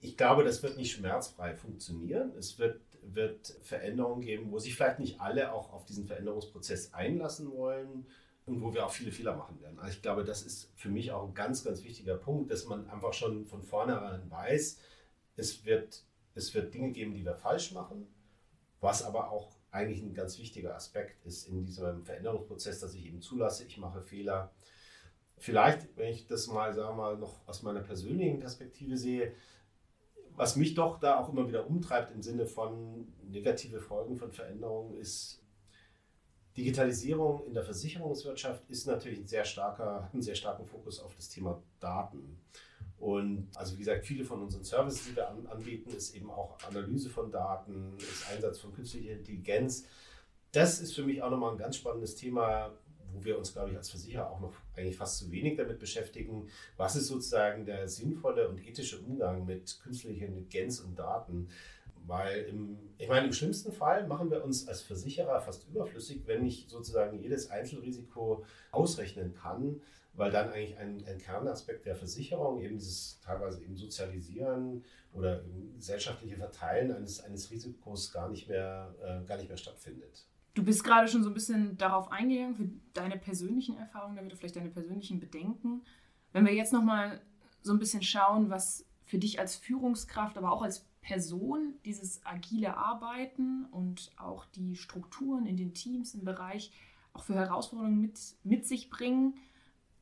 Ich 0.00 0.16
glaube, 0.16 0.44
das 0.44 0.62
wird 0.62 0.76
nicht 0.76 0.92
schmerzfrei 0.92 1.54
funktionieren. 1.54 2.32
Es 2.38 2.58
wird, 2.58 2.80
wird 3.02 3.58
Veränderungen 3.62 4.20
geben, 4.20 4.52
wo 4.52 4.58
sich 4.58 4.76
vielleicht 4.76 5.00
nicht 5.00 5.20
alle 5.20 5.52
auch 5.52 5.72
auf 5.72 5.86
diesen 5.86 6.06
Veränderungsprozess 6.06 6.92
einlassen 6.92 7.50
wollen 7.50 8.06
und 8.46 8.62
wo 8.62 8.72
wir 8.72 8.86
auch 8.86 8.92
viele 8.92 9.10
Fehler 9.12 9.36
machen 9.36 9.60
werden. 9.60 9.78
Also 9.78 9.92
ich 9.92 10.02
glaube, 10.02 10.24
das 10.24 10.42
ist 10.42 10.70
für 10.76 10.88
mich 10.88 11.10
auch 11.12 11.26
ein 11.26 11.34
ganz, 11.34 11.64
ganz 11.64 11.82
wichtiger 11.82 12.16
Punkt, 12.16 12.50
dass 12.50 12.66
man 12.66 12.88
einfach 12.88 13.12
schon 13.12 13.44
von 13.44 13.62
vornherein 13.62 14.30
weiß, 14.30 14.78
es 15.36 15.64
wird, 15.64 16.04
es 16.34 16.54
wird 16.54 16.72
Dinge 16.72 16.92
geben, 16.92 17.14
die 17.14 17.24
wir 17.24 17.34
falsch 17.34 17.72
machen, 17.72 18.06
was 18.80 19.02
aber 19.02 19.30
auch 19.30 19.56
eigentlich 19.72 20.00
ein 20.00 20.14
ganz 20.14 20.38
wichtiger 20.38 20.74
Aspekt 20.74 21.24
ist 21.26 21.48
in 21.48 21.64
diesem 21.64 22.04
Veränderungsprozess, 22.04 22.80
dass 22.80 22.94
ich 22.94 23.04
eben 23.06 23.20
zulasse, 23.20 23.64
ich 23.64 23.78
mache 23.78 24.00
Fehler. 24.00 24.52
Vielleicht, 25.38 25.96
wenn 25.96 26.12
ich 26.12 26.26
das 26.26 26.46
mal, 26.46 26.72
sagen 26.72 26.96
wir 26.96 27.02
mal, 27.02 27.18
noch 27.18 27.46
aus 27.46 27.62
meiner 27.62 27.80
persönlichen 27.80 28.38
Perspektive 28.38 28.96
sehe, 28.96 29.34
was 30.36 30.56
mich 30.56 30.74
doch 30.74 31.00
da 31.00 31.18
auch 31.18 31.30
immer 31.30 31.48
wieder 31.48 31.66
umtreibt 31.66 32.12
im 32.12 32.22
Sinne 32.22 32.46
von 32.46 33.12
negative 33.22 33.80
Folgen 33.80 34.16
von 34.16 34.32
Veränderungen, 34.32 34.96
ist 34.96 35.42
Digitalisierung 36.56 37.46
in 37.46 37.54
der 37.54 37.62
Versicherungswirtschaft 37.62 38.62
ist 38.68 38.86
natürlich 38.86 39.18
ein 39.18 39.26
sehr 39.26 39.44
starker, 39.44 40.08
einen 40.12 40.22
sehr 40.22 40.34
starken 40.34 40.66
Fokus 40.66 41.00
auf 41.00 41.14
das 41.14 41.28
Thema 41.28 41.62
Daten. 41.80 42.38
Und 42.98 43.48
also 43.54 43.74
wie 43.74 43.80
gesagt, 43.80 44.06
viele 44.06 44.24
von 44.24 44.42
unseren 44.42 44.64
Services, 44.64 45.06
die 45.06 45.16
wir 45.16 45.28
anbieten, 45.28 45.90
ist 45.90 46.14
eben 46.14 46.30
auch 46.30 46.56
Analyse 46.66 47.10
von 47.10 47.30
Daten, 47.30 47.96
ist 47.98 48.30
Einsatz 48.30 48.58
von 48.58 48.72
künstlicher 48.72 49.12
Intelligenz. 49.12 49.84
Das 50.52 50.80
ist 50.80 50.94
für 50.94 51.04
mich 51.04 51.22
auch 51.22 51.30
nochmal 51.30 51.52
ein 51.52 51.58
ganz 51.58 51.76
spannendes 51.76 52.14
Thema, 52.14 52.72
wo 53.12 53.22
wir 53.22 53.36
uns, 53.36 53.52
glaube 53.52 53.70
ich, 53.70 53.76
als 53.76 53.90
Versicherer 53.90 54.30
auch 54.30 54.40
noch 54.40 54.54
eigentlich 54.74 54.96
fast 54.96 55.18
zu 55.18 55.30
wenig 55.30 55.56
damit 55.56 55.78
beschäftigen. 55.78 56.48
Was 56.78 56.96
ist 56.96 57.08
sozusagen 57.08 57.66
der 57.66 57.86
sinnvolle 57.88 58.48
und 58.48 58.66
ethische 58.66 58.98
Umgang 58.98 59.44
mit 59.44 59.78
künstlicher 59.82 60.26
Intelligenz 60.26 60.80
und 60.80 60.98
Daten? 60.98 61.48
Weil 62.06 62.42
im, 62.44 62.78
ich 62.98 63.08
meine, 63.08 63.26
im 63.26 63.32
schlimmsten 63.32 63.72
Fall 63.72 64.06
machen 64.06 64.30
wir 64.30 64.44
uns 64.44 64.68
als 64.68 64.82
Versicherer 64.82 65.40
fast 65.40 65.68
überflüssig, 65.68 66.22
wenn 66.26 66.46
ich 66.46 66.66
sozusagen 66.68 67.18
jedes 67.20 67.50
Einzelrisiko 67.50 68.44
ausrechnen 68.70 69.34
kann, 69.34 69.80
weil 70.14 70.30
dann 70.30 70.50
eigentlich 70.50 70.78
ein, 70.78 71.04
ein 71.06 71.18
Kernaspekt 71.18 71.84
der 71.84 71.96
Versicherung 71.96 72.60
eben 72.60 72.78
dieses 72.78 73.20
teilweise 73.20 73.62
eben 73.62 73.76
Sozialisieren 73.76 74.84
oder 75.12 75.42
gesellschaftliche 75.74 76.36
Verteilen 76.36 76.92
eines, 76.92 77.22
eines 77.22 77.50
Risikos 77.50 78.12
gar 78.12 78.28
nicht, 78.28 78.48
mehr, 78.48 78.94
äh, 79.02 79.26
gar 79.26 79.36
nicht 79.36 79.48
mehr 79.48 79.58
stattfindet. 79.58 80.26
Du 80.54 80.64
bist 80.64 80.84
gerade 80.84 81.08
schon 81.08 81.22
so 81.22 81.28
ein 81.28 81.34
bisschen 81.34 81.76
darauf 81.76 82.10
eingegangen, 82.10 82.54
für 82.54 82.68
deine 82.94 83.18
persönlichen 83.18 83.76
Erfahrungen 83.76 84.16
damit, 84.16 84.32
vielleicht 84.34 84.56
deine 84.56 84.70
persönlichen 84.70 85.20
Bedenken. 85.20 85.82
Wenn 86.32 86.46
wir 86.46 86.54
jetzt 86.54 86.72
nochmal 86.72 87.20
so 87.62 87.72
ein 87.72 87.78
bisschen 87.78 88.02
schauen, 88.02 88.48
was 88.48 88.86
für 89.04 89.18
dich 89.18 89.38
als 89.38 89.56
Führungskraft, 89.56 90.38
aber 90.38 90.52
auch 90.52 90.62
als 90.62 90.85
Person 91.06 91.74
dieses 91.84 92.20
agile 92.26 92.76
Arbeiten 92.76 93.66
und 93.66 94.10
auch 94.16 94.44
die 94.44 94.74
Strukturen 94.74 95.46
in 95.46 95.56
den 95.56 95.72
Teams 95.72 96.14
im 96.14 96.24
Bereich 96.24 96.72
auch 97.12 97.22
für 97.22 97.36
Herausforderungen 97.36 98.00
mit, 98.00 98.18
mit 98.42 98.66
sich 98.66 98.90
bringen. 98.90 99.36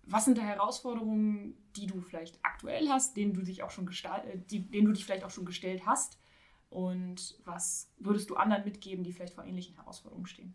Was 0.04 0.24
sind 0.24 0.38
da 0.38 0.42
Herausforderungen, 0.42 1.58
die 1.76 1.86
du 1.86 2.00
vielleicht 2.00 2.38
aktuell 2.42 2.88
hast, 2.88 3.18
denen 3.18 3.34
du 3.34 3.42
dich 3.42 3.62
auch 3.62 3.70
schon 3.70 3.86
äh, 3.86 4.38
die, 4.50 4.60
denen 4.60 4.86
du 4.86 4.92
dich 4.92 5.04
vielleicht 5.04 5.24
auch 5.24 5.30
schon 5.30 5.44
gestellt 5.44 5.84
hast? 5.84 6.18
Und 6.70 7.38
was 7.44 7.92
würdest 7.98 8.30
du 8.30 8.36
anderen 8.36 8.64
mitgeben, 8.64 9.04
die 9.04 9.12
vielleicht 9.12 9.34
vor 9.34 9.44
ähnlichen 9.44 9.76
Herausforderungen 9.76 10.26
stehen? 10.26 10.54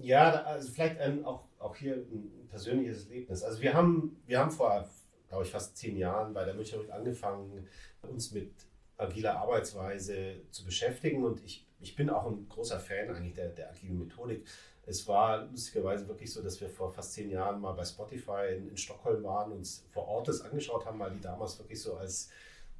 Ja, 0.00 0.30
also 0.44 0.70
vielleicht 0.70 1.00
ein, 1.00 1.24
auch, 1.24 1.48
auch 1.58 1.74
hier 1.74 1.96
ein 1.96 2.46
persönliches 2.48 3.06
Erlebnis. 3.06 3.42
Also 3.42 3.60
wir 3.60 3.74
haben, 3.74 4.22
wir 4.26 4.38
haben 4.38 4.52
vor, 4.52 4.88
glaube 5.34 5.46
ich, 5.46 5.52
fast 5.52 5.76
zehn 5.76 5.96
Jahren 5.96 6.32
bei 6.32 6.44
der 6.44 6.54
Münchner 6.54 6.78
angefangen, 6.92 7.66
uns 8.02 8.30
mit 8.30 8.52
agiler 8.96 9.36
Arbeitsweise 9.36 10.42
zu 10.50 10.64
beschäftigen. 10.64 11.24
Und 11.24 11.44
ich, 11.44 11.66
ich 11.80 11.96
bin 11.96 12.08
auch 12.08 12.26
ein 12.30 12.48
großer 12.48 12.78
Fan 12.78 13.10
eigentlich 13.10 13.34
der, 13.34 13.48
der 13.48 13.70
agilen 13.70 13.98
Methodik. 13.98 14.46
Es 14.86 15.08
war 15.08 15.46
lustigerweise 15.46 16.06
wirklich 16.06 16.32
so, 16.32 16.40
dass 16.40 16.60
wir 16.60 16.68
vor 16.68 16.92
fast 16.92 17.14
zehn 17.14 17.30
Jahren 17.30 17.60
mal 17.60 17.72
bei 17.72 17.84
Spotify 17.84 18.54
in, 18.56 18.68
in 18.68 18.76
Stockholm 18.76 19.24
waren, 19.24 19.50
und 19.50 19.58
uns 19.58 19.84
vor 19.90 20.06
Ort 20.06 20.28
das 20.28 20.42
angeschaut 20.42 20.86
haben, 20.86 21.00
weil 21.00 21.10
die 21.10 21.20
damals 21.20 21.58
wirklich 21.58 21.82
so 21.82 21.96
als 21.96 22.30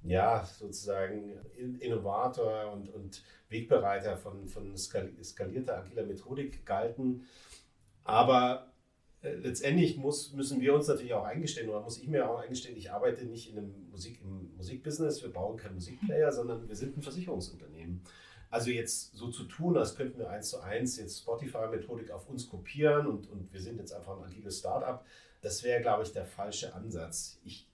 ja, 0.02 0.44
sozusagen 0.44 1.32
Innovator 1.80 2.72
und, 2.72 2.88
und 2.90 3.22
Wegbereiter 3.48 4.16
von, 4.16 4.46
von 4.46 4.76
skalierter 4.76 5.78
agiler 5.78 6.04
Methodik 6.04 6.64
galten. 6.64 7.26
Aber 8.04 8.73
letztendlich 9.24 9.96
muss, 9.96 10.32
müssen 10.32 10.60
wir 10.60 10.74
uns 10.74 10.86
natürlich 10.86 11.14
auch 11.14 11.24
eingestehen, 11.24 11.68
oder 11.68 11.80
muss 11.80 11.98
ich 11.98 12.08
mir 12.08 12.28
auch 12.28 12.38
eingestehen, 12.38 12.76
ich 12.76 12.92
arbeite 12.92 13.24
nicht 13.24 13.50
in 13.50 13.58
einem 13.58 13.90
Musik, 13.90 14.20
im 14.22 14.54
Musikbusiness, 14.56 15.22
wir 15.22 15.32
bauen 15.32 15.56
keinen 15.56 15.74
Musikplayer, 15.74 16.30
sondern 16.30 16.68
wir 16.68 16.76
sind 16.76 16.96
ein 16.96 17.02
Versicherungsunternehmen. 17.02 18.02
Also 18.50 18.70
jetzt 18.70 19.16
so 19.16 19.30
zu 19.30 19.44
tun, 19.44 19.76
als 19.76 19.96
könnten 19.96 20.18
wir 20.18 20.30
eins 20.30 20.50
zu 20.50 20.60
eins 20.60 20.96
jetzt 20.96 21.18
Spotify-Methodik 21.20 22.10
auf 22.10 22.28
uns 22.28 22.48
kopieren 22.48 23.06
und, 23.06 23.28
und 23.30 23.52
wir 23.52 23.60
sind 23.60 23.78
jetzt 23.78 23.92
einfach 23.92 24.16
ein 24.16 24.24
agiles 24.24 24.58
Startup, 24.58 25.04
das 25.40 25.62
wäre, 25.64 25.80
glaube 25.80 26.04
ich, 26.04 26.12
der 26.12 26.24
falsche 26.24 26.74
Ansatz. 26.74 27.40
Ich, 27.44 27.68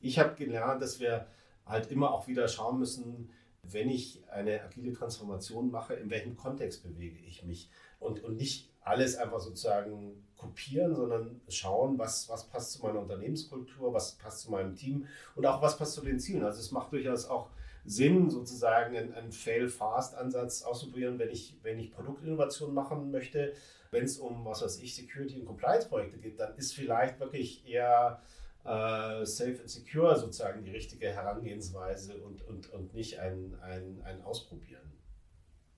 ich 0.00 0.18
habe 0.18 0.34
gelernt, 0.34 0.82
dass 0.82 1.00
wir 1.00 1.26
halt 1.66 1.90
immer 1.90 2.12
auch 2.12 2.26
wieder 2.26 2.48
schauen 2.48 2.78
müssen, 2.78 3.30
wenn 3.70 3.90
ich 3.90 4.22
eine 4.30 4.62
agile 4.62 4.92
Transformation 4.92 5.70
mache, 5.70 5.94
in 5.94 6.10
welchem 6.10 6.36
Kontext 6.36 6.82
bewege 6.82 7.18
ich 7.26 7.44
mich 7.44 7.70
und, 7.98 8.22
und 8.22 8.36
nicht 8.36 8.70
alles 8.80 9.16
einfach 9.16 9.40
sozusagen 9.40 10.24
kopieren, 10.36 10.94
sondern 10.94 11.40
schauen, 11.48 11.98
was, 11.98 12.28
was 12.28 12.48
passt 12.48 12.72
zu 12.72 12.82
meiner 12.82 13.00
Unternehmenskultur, 13.00 13.94
was 13.94 14.12
passt 14.16 14.40
zu 14.40 14.50
meinem 14.50 14.74
Team 14.74 15.06
und 15.34 15.46
auch 15.46 15.62
was 15.62 15.78
passt 15.78 15.94
zu 15.94 16.02
den 16.02 16.20
Zielen. 16.20 16.44
Also 16.44 16.60
es 16.60 16.70
macht 16.70 16.92
durchaus 16.92 17.26
auch 17.26 17.50
Sinn, 17.86 18.30
sozusagen 18.30 18.96
einen, 18.96 19.14
einen 19.14 19.32
Fail-Fast-Ansatz 19.32 20.62
auszuprobieren, 20.62 21.18
wenn 21.18 21.30
ich, 21.30 21.58
wenn 21.62 21.78
ich 21.78 21.92
Produktinnovation 21.92 22.72
machen 22.72 23.10
möchte. 23.10 23.54
Wenn 23.90 24.04
es 24.04 24.18
um, 24.18 24.44
was 24.44 24.62
weiß 24.62 24.80
ich, 24.80 24.94
Security- 24.94 25.40
und 25.40 25.46
Compliance-Projekte 25.46 26.18
geht, 26.18 26.40
dann 26.40 26.56
ist 26.56 26.74
vielleicht 26.74 27.20
wirklich 27.20 27.66
eher 27.68 28.20
äh, 28.64 29.24
safe 29.24 29.58
and 29.60 29.70
secure 29.70 30.18
sozusagen 30.18 30.64
die 30.64 30.70
richtige 30.70 31.08
Herangehensweise 31.08 32.16
und, 32.22 32.42
und, 32.42 32.70
und 32.72 32.94
nicht 32.94 33.18
ein, 33.18 33.54
ein, 33.62 34.02
ein 34.04 34.22
Ausprobieren. 34.22 34.92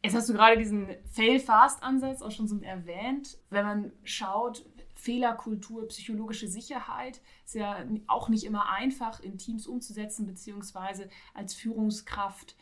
Jetzt 0.05 0.15
hast 0.15 0.29
du 0.29 0.35
gerade 0.35 0.57
diesen 0.57 0.89
Fail-Fast-Ansatz 1.11 2.23
auch 2.23 2.31
schon 2.31 2.47
so 2.47 2.61
erwähnt. 2.61 3.39
Wenn 3.51 3.65
man 3.65 3.93
schaut, 4.05 4.65
Fehlerkultur, 4.95 5.89
psychologische 5.89 6.49
Sicherheit 6.49 7.21
ist 7.45 7.55
ja 7.55 7.85
auch 8.07 8.29
nicht 8.29 8.45
immer 8.45 8.71
einfach 8.71 9.21
in 9.21 9.39
Teams 9.39 9.67
umzusetzen, 9.67 10.27
beziehungsweise 10.27 11.09
als 11.35 11.55
Führungskraft 11.55 12.57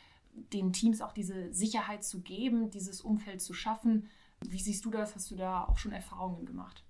den 0.52 0.72
Teams 0.72 1.00
auch 1.00 1.12
diese 1.12 1.52
Sicherheit 1.52 2.04
zu 2.04 2.20
geben, 2.20 2.70
dieses 2.70 3.00
Umfeld 3.00 3.40
zu 3.40 3.54
schaffen. 3.54 4.10
Wie 4.46 4.60
siehst 4.60 4.84
du 4.84 4.90
das? 4.90 5.14
Hast 5.14 5.30
du 5.30 5.36
da 5.36 5.64
auch 5.64 5.78
schon 5.78 5.92
Erfahrungen 5.92 6.44
gemacht? 6.44 6.83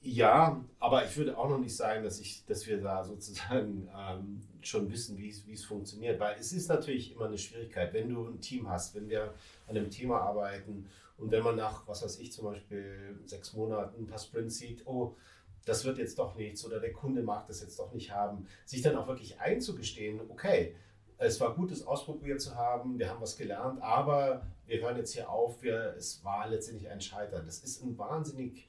Ja, 0.00 0.64
aber 0.78 1.04
ich 1.04 1.16
würde 1.16 1.36
auch 1.36 1.48
noch 1.48 1.58
nicht 1.58 1.74
sagen, 1.74 2.04
dass, 2.04 2.20
ich, 2.20 2.44
dass 2.46 2.66
wir 2.66 2.80
da 2.80 3.04
sozusagen 3.04 3.88
ähm, 3.96 4.42
schon 4.60 4.90
wissen, 4.90 5.18
wie 5.18 5.28
es 5.28 5.64
funktioniert. 5.64 6.20
Weil 6.20 6.36
es 6.38 6.52
ist 6.52 6.68
natürlich 6.68 7.12
immer 7.12 7.26
eine 7.26 7.38
Schwierigkeit, 7.38 7.92
wenn 7.92 8.08
du 8.08 8.26
ein 8.26 8.40
Team 8.40 8.68
hast, 8.68 8.94
wenn 8.94 9.08
wir 9.08 9.34
an 9.66 9.76
einem 9.76 9.90
Thema 9.90 10.20
arbeiten 10.20 10.86
und 11.18 11.30
wenn 11.30 11.42
man 11.42 11.56
nach, 11.56 11.86
was 11.88 12.02
weiß 12.02 12.18
ich, 12.20 12.32
zum 12.32 12.44
Beispiel 12.44 13.18
sechs 13.24 13.52
Monaten 13.54 14.02
ein 14.02 14.06
paar 14.06 14.18
Sprints 14.18 14.58
sieht, 14.58 14.86
oh, 14.86 15.16
das 15.64 15.84
wird 15.84 15.98
jetzt 15.98 16.18
doch 16.18 16.36
nichts 16.36 16.64
oder 16.64 16.78
der 16.78 16.92
Kunde 16.92 17.22
mag 17.22 17.46
das 17.48 17.60
jetzt 17.60 17.78
doch 17.78 17.92
nicht 17.92 18.12
haben, 18.12 18.46
sich 18.64 18.82
dann 18.82 18.96
auch 18.96 19.08
wirklich 19.08 19.40
einzugestehen, 19.40 20.20
okay, 20.28 20.74
es 21.18 21.40
war 21.40 21.54
gut, 21.54 21.72
es 21.72 21.86
ausprobiert 21.86 22.40
zu 22.40 22.54
haben, 22.54 22.98
wir 22.98 23.08
haben 23.08 23.20
was 23.20 23.36
gelernt, 23.36 23.82
aber 23.82 24.46
wir 24.66 24.80
hören 24.80 24.96
jetzt 24.96 25.14
hier 25.14 25.30
auf, 25.30 25.62
wir, 25.62 25.94
es 25.96 26.22
war 26.24 26.46
letztendlich 26.48 26.90
ein 26.90 27.00
Scheitern. 27.00 27.46
Das 27.46 27.60
ist 27.60 27.82
ein 27.82 27.96
wahnsinnig 27.96 28.68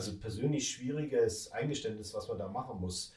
also 0.00 0.18
persönlich 0.18 0.70
schwieriges 0.70 1.52
Eingeständnis, 1.52 2.14
was 2.14 2.26
man 2.26 2.38
da 2.38 2.48
machen 2.48 2.80
muss. 2.80 3.12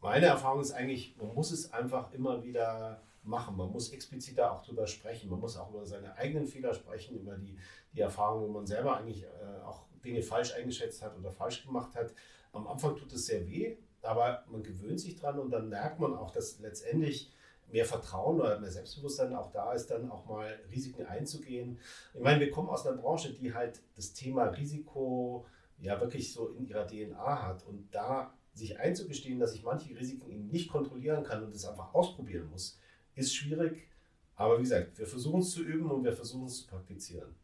Meine 0.00 0.26
Erfahrung 0.26 0.60
ist 0.60 0.72
eigentlich, 0.72 1.16
man 1.16 1.32
muss 1.32 1.52
es 1.52 1.72
einfach 1.72 2.12
immer 2.12 2.42
wieder 2.42 3.00
machen. 3.22 3.56
Man 3.56 3.70
muss 3.70 3.90
explizit 3.90 4.36
da 4.36 4.50
auch 4.50 4.64
drüber 4.64 4.88
sprechen. 4.88 5.30
Man 5.30 5.38
muss 5.38 5.56
auch 5.56 5.70
über 5.70 5.86
seine 5.86 6.16
eigenen 6.16 6.48
Fehler 6.48 6.74
sprechen, 6.74 7.20
über 7.20 7.36
die, 7.36 7.56
die 7.92 8.00
Erfahrungen, 8.00 8.48
wo 8.48 8.52
man 8.52 8.66
selber 8.66 8.96
eigentlich 8.96 9.22
äh, 9.22 9.62
auch 9.64 9.84
Dinge 10.04 10.22
falsch 10.22 10.54
eingeschätzt 10.54 11.02
hat 11.02 11.16
oder 11.16 11.30
falsch 11.30 11.64
gemacht 11.64 11.94
hat. 11.94 12.12
Am 12.52 12.66
Anfang 12.66 12.96
tut 12.96 13.12
es 13.12 13.26
sehr 13.26 13.46
weh, 13.46 13.76
aber 14.02 14.44
man 14.50 14.64
gewöhnt 14.64 14.98
sich 14.98 15.14
dran 15.14 15.38
und 15.38 15.52
dann 15.52 15.68
merkt 15.68 16.00
man 16.00 16.14
auch, 16.14 16.32
dass 16.32 16.58
letztendlich 16.58 17.32
mehr 17.70 17.84
Vertrauen 17.84 18.40
oder 18.40 18.58
mehr 18.58 18.70
Selbstbewusstsein 18.70 19.34
auch 19.34 19.52
da 19.52 19.72
ist, 19.72 19.88
dann 19.90 20.10
auch 20.10 20.26
mal 20.26 20.58
Risiken 20.72 21.06
einzugehen. 21.06 21.78
Ich 22.14 22.20
meine, 22.20 22.40
wir 22.40 22.50
kommen 22.50 22.68
aus 22.68 22.86
einer 22.86 22.96
Branche, 22.96 23.32
die 23.32 23.54
halt 23.54 23.80
das 23.94 24.12
Thema 24.12 24.44
Risiko, 24.46 25.46
ja 25.78 26.00
wirklich 26.00 26.32
so 26.32 26.48
in 26.48 26.66
ihrer 26.66 26.86
DNA 26.86 27.42
hat 27.42 27.64
und 27.66 27.94
da 27.94 28.34
sich 28.52 28.78
einzugestehen, 28.78 29.38
dass 29.38 29.54
ich 29.54 29.62
manche 29.62 29.94
Risiken 29.98 30.30
eben 30.30 30.46
nicht 30.48 30.70
kontrollieren 30.70 31.24
kann 31.24 31.44
und 31.44 31.54
das 31.54 31.66
einfach 31.66 31.92
ausprobieren 31.92 32.48
muss, 32.50 32.78
ist 33.14 33.34
schwierig. 33.34 33.88
Aber 34.34 34.58
wie 34.58 34.62
gesagt, 34.62 34.98
wir 34.98 35.06
versuchen 35.06 35.40
es 35.40 35.50
zu 35.50 35.62
üben 35.62 35.90
und 35.90 36.04
wir 36.04 36.12
versuchen 36.12 36.46
es 36.46 36.62
zu 36.62 36.66
praktizieren. 36.66 37.34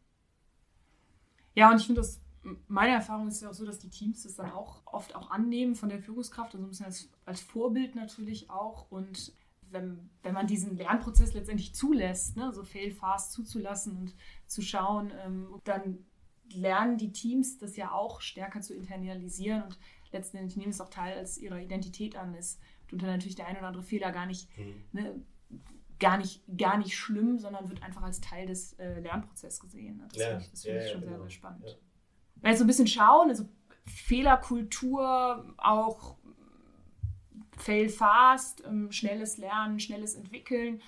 Ja, 1.54 1.70
und 1.70 1.80
ich 1.80 1.86
finde 1.86 2.00
das, 2.00 2.20
meine 2.66 2.94
Erfahrung 2.94 3.28
ist 3.28 3.42
ja 3.42 3.50
auch 3.50 3.54
so, 3.54 3.66
dass 3.66 3.78
die 3.78 3.90
Teams 3.90 4.22
das 4.22 4.36
dann 4.36 4.50
auch 4.50 4.82
oft 4.86 5.14
auch 5.14 5.30
annehmen 5.30 5.74
von 5.74 5.88
der 5.88 6.00
Führungskraft, 6.00 6.54
also 6.54 6.66
ein 6.66 6.68
bisschen 6.68 6.86
als, 6.86 7.08
als 7.24 7.40
Vorbild 7.40 7.94
natürlich 7.94 8.50
auch. 8.50 8.90
Und 8.90 9.34
wenn, 9.70 10.10
wenn 10.22 10.34
man 10.34 10.46
diesen 10.46 10.76
Lernprozess 10.76 11.34
letztendlich 11.34 11.74
zulässt, 11.74 12.36
ne, 12.36 12.52
so 12.52 12.64
fail 12.64 12.90
fast 12.90 13.32
zuzulassen 13.32 13.96
und 13.96 14.14
zu 14.46 14.62
schauen, 14.62 15.12
ähm, 15.24 15.60
dann 15.64 16.04
lernen 16.54 16.98
die 16.98 17.12
Teams 17.12 17.58
das 17.58 17.76
ja 17.76 17.92
auch 17.92 18.20
stärker 18.20 18.60
zu 18.60 18.74
internalisieren 18.74 19.62
und 19.62 19.78
letzten 20.12 20.36
Endes 20.36 20.56
nehmen 20.56 20.70
es 20.70 20.80
auch 20.80 20.90
Teil 20.90 21.18
als 21.18 21.38
ihrer 21.38 21.58
Identität 21.58 22.16
an. 22.16 22.34
Ist 22.34 22.60
tut 22.88 23.02
dann 23.02 23.10
natürlich 23.10 23.36
der 23.36 23.46
ein 23.46 23.56
oder 23.56 23.68
andere 23.68 23.82
Fehler 23.82 24.12
gar 24.12 24.26
nicht, 24.26 24.48
mhm. 24.58 24.84
ne, 24.92 25.22
gar 25.98 26.18
nicht, 26.18 26.42
gar 26.56 26.76
nicht 26.76 26.96
schlimm, 26.96 27.38
sondern 27.38 27.68
wird 27.68 27.82
einfach 27.82 28.02
als 28.02 28.20
Teil 28.20 28.46
des 28.46 28.74
äh, 28.74 29.00
Lernprozesses 29.00 29.60
gesehen. 29.60 30.02
Das 30.08 30.18
ja, 30.18 30.26
finde 30.28 30.44
ich, 30.44 30.50
das 30.50 30.62
find 30.62 30.74
ja, 30.74 30.82
ich 30.82 30.90
schon 30.90 31.00
ja, 31.00 31.06
sehr, 31.06 31.16
genau. 31.16 31.22
sehr 31.22 31.30
spannend. 31.30 31.64
Ja. 31.64 31.74
Wenn 32.34 32.42
wir 32.42 32.50
jetzt 32.50 32.58
so 32.58 32.64
ein 32.64 32.66
bisschen 32.66 32.86
schauen, 32.86 33.28
also 33.30 33.48
Fehlerkultur, 33.86 35.54
auch 35.58 36.16
fail 37.56 37.88
fast, 37.88 38.64
ähm, 38.64 38.92
schnelles 38.92 39.38
Lernen, 39.38 39.80
schnelles 39.80 40.14
Entwickeln, 40.14 40.82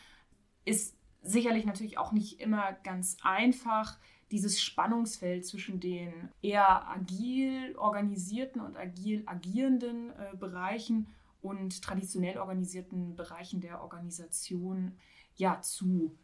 ist 0.65 0.97
sicherlich 1.23 1.65
natürlich 1.65 1.99
auch 1.99 2.13
nicht 2.13 2.41
immer 2.41 2.73
ganz 2.85 3.17
einfach 3.23 3.99
dieses 4.31 4.61
Spannungsfeld 4.61 5.47
zwischen 5.47 5.81
den 5.81 6.13
eher 6.43 6.89
agil 6.89 7.77
organisierten 7.77 8.61
und 8.61 8.77
agil 8.77 9.23
agierenden 9.27 10.11
äh, 10.11 10.37
Bereichen 10.37 11.09
und 11.43 11.83
traditionell 11.83 12.39
organisierten 12.39 13.17
Bereichen 13.17 13.61
der 13.61 13.83
Organisation 13.83 14.97
ja 15.37 15.61
zu 15.61 16.17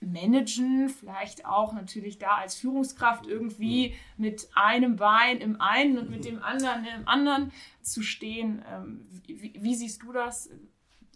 managen, 0.00 0.88
vielleicht 0.88 1.46
auch 1.46 1.72
natürlich 1.72 2.18
da 2.18 2.36
als 2.36 2.54
Führungskraft 2.54 3.26
irgendwie 3.26 3.94
mit 4.16 4.48
einem 4.54 4.96
Bein 4.96 5.38
im 5.38 5.60
einen 5.60 5.98
und 5.98 6.10
mit 6.10 6.24
dem 6.24 6.42
anderen 6.42 6.84
im 6.84 7.08
anderen 7.08 7.52
zu 7.82 8.02
stehen. 8.02 8.62
Ähm, 8.70 9.06
wie, 9.26 9.54
wie 9.58 9.74
siehst 9.74 10.02
du 10.02 10.12
das? 10.12 10.50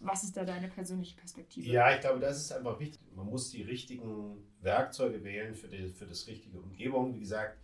Was 0.01 0.23
ist 0.23 0.37
da 0.37 0.45
deine 0.45 0.67
persönliche 0.67 1.15
Perspektive? 1.15 1.67
Ja, 1.67 1.93
ich 1.93 2.01
glaube, 2.01 2.19
das 2.19 2.37
ist 2.37 2.51
einfach 2.51 2.79
wichtig. 2.79 2.99
Man 3.15 3.27
muss 3.27 3.49
die 3.51 3.63
richtigen 3.63 4.43
Werkzeuge 4.61 5.23
wählen 5.23 5.55
für, 5.55 5.67
die, 5.67 5.89
für 5.89 6.05
das 6.05 6.27
richtige 6.27 6.59
Umgebung. 6.59 7.15
Wie 7.15 7.19
gesagt, 7.19 7.57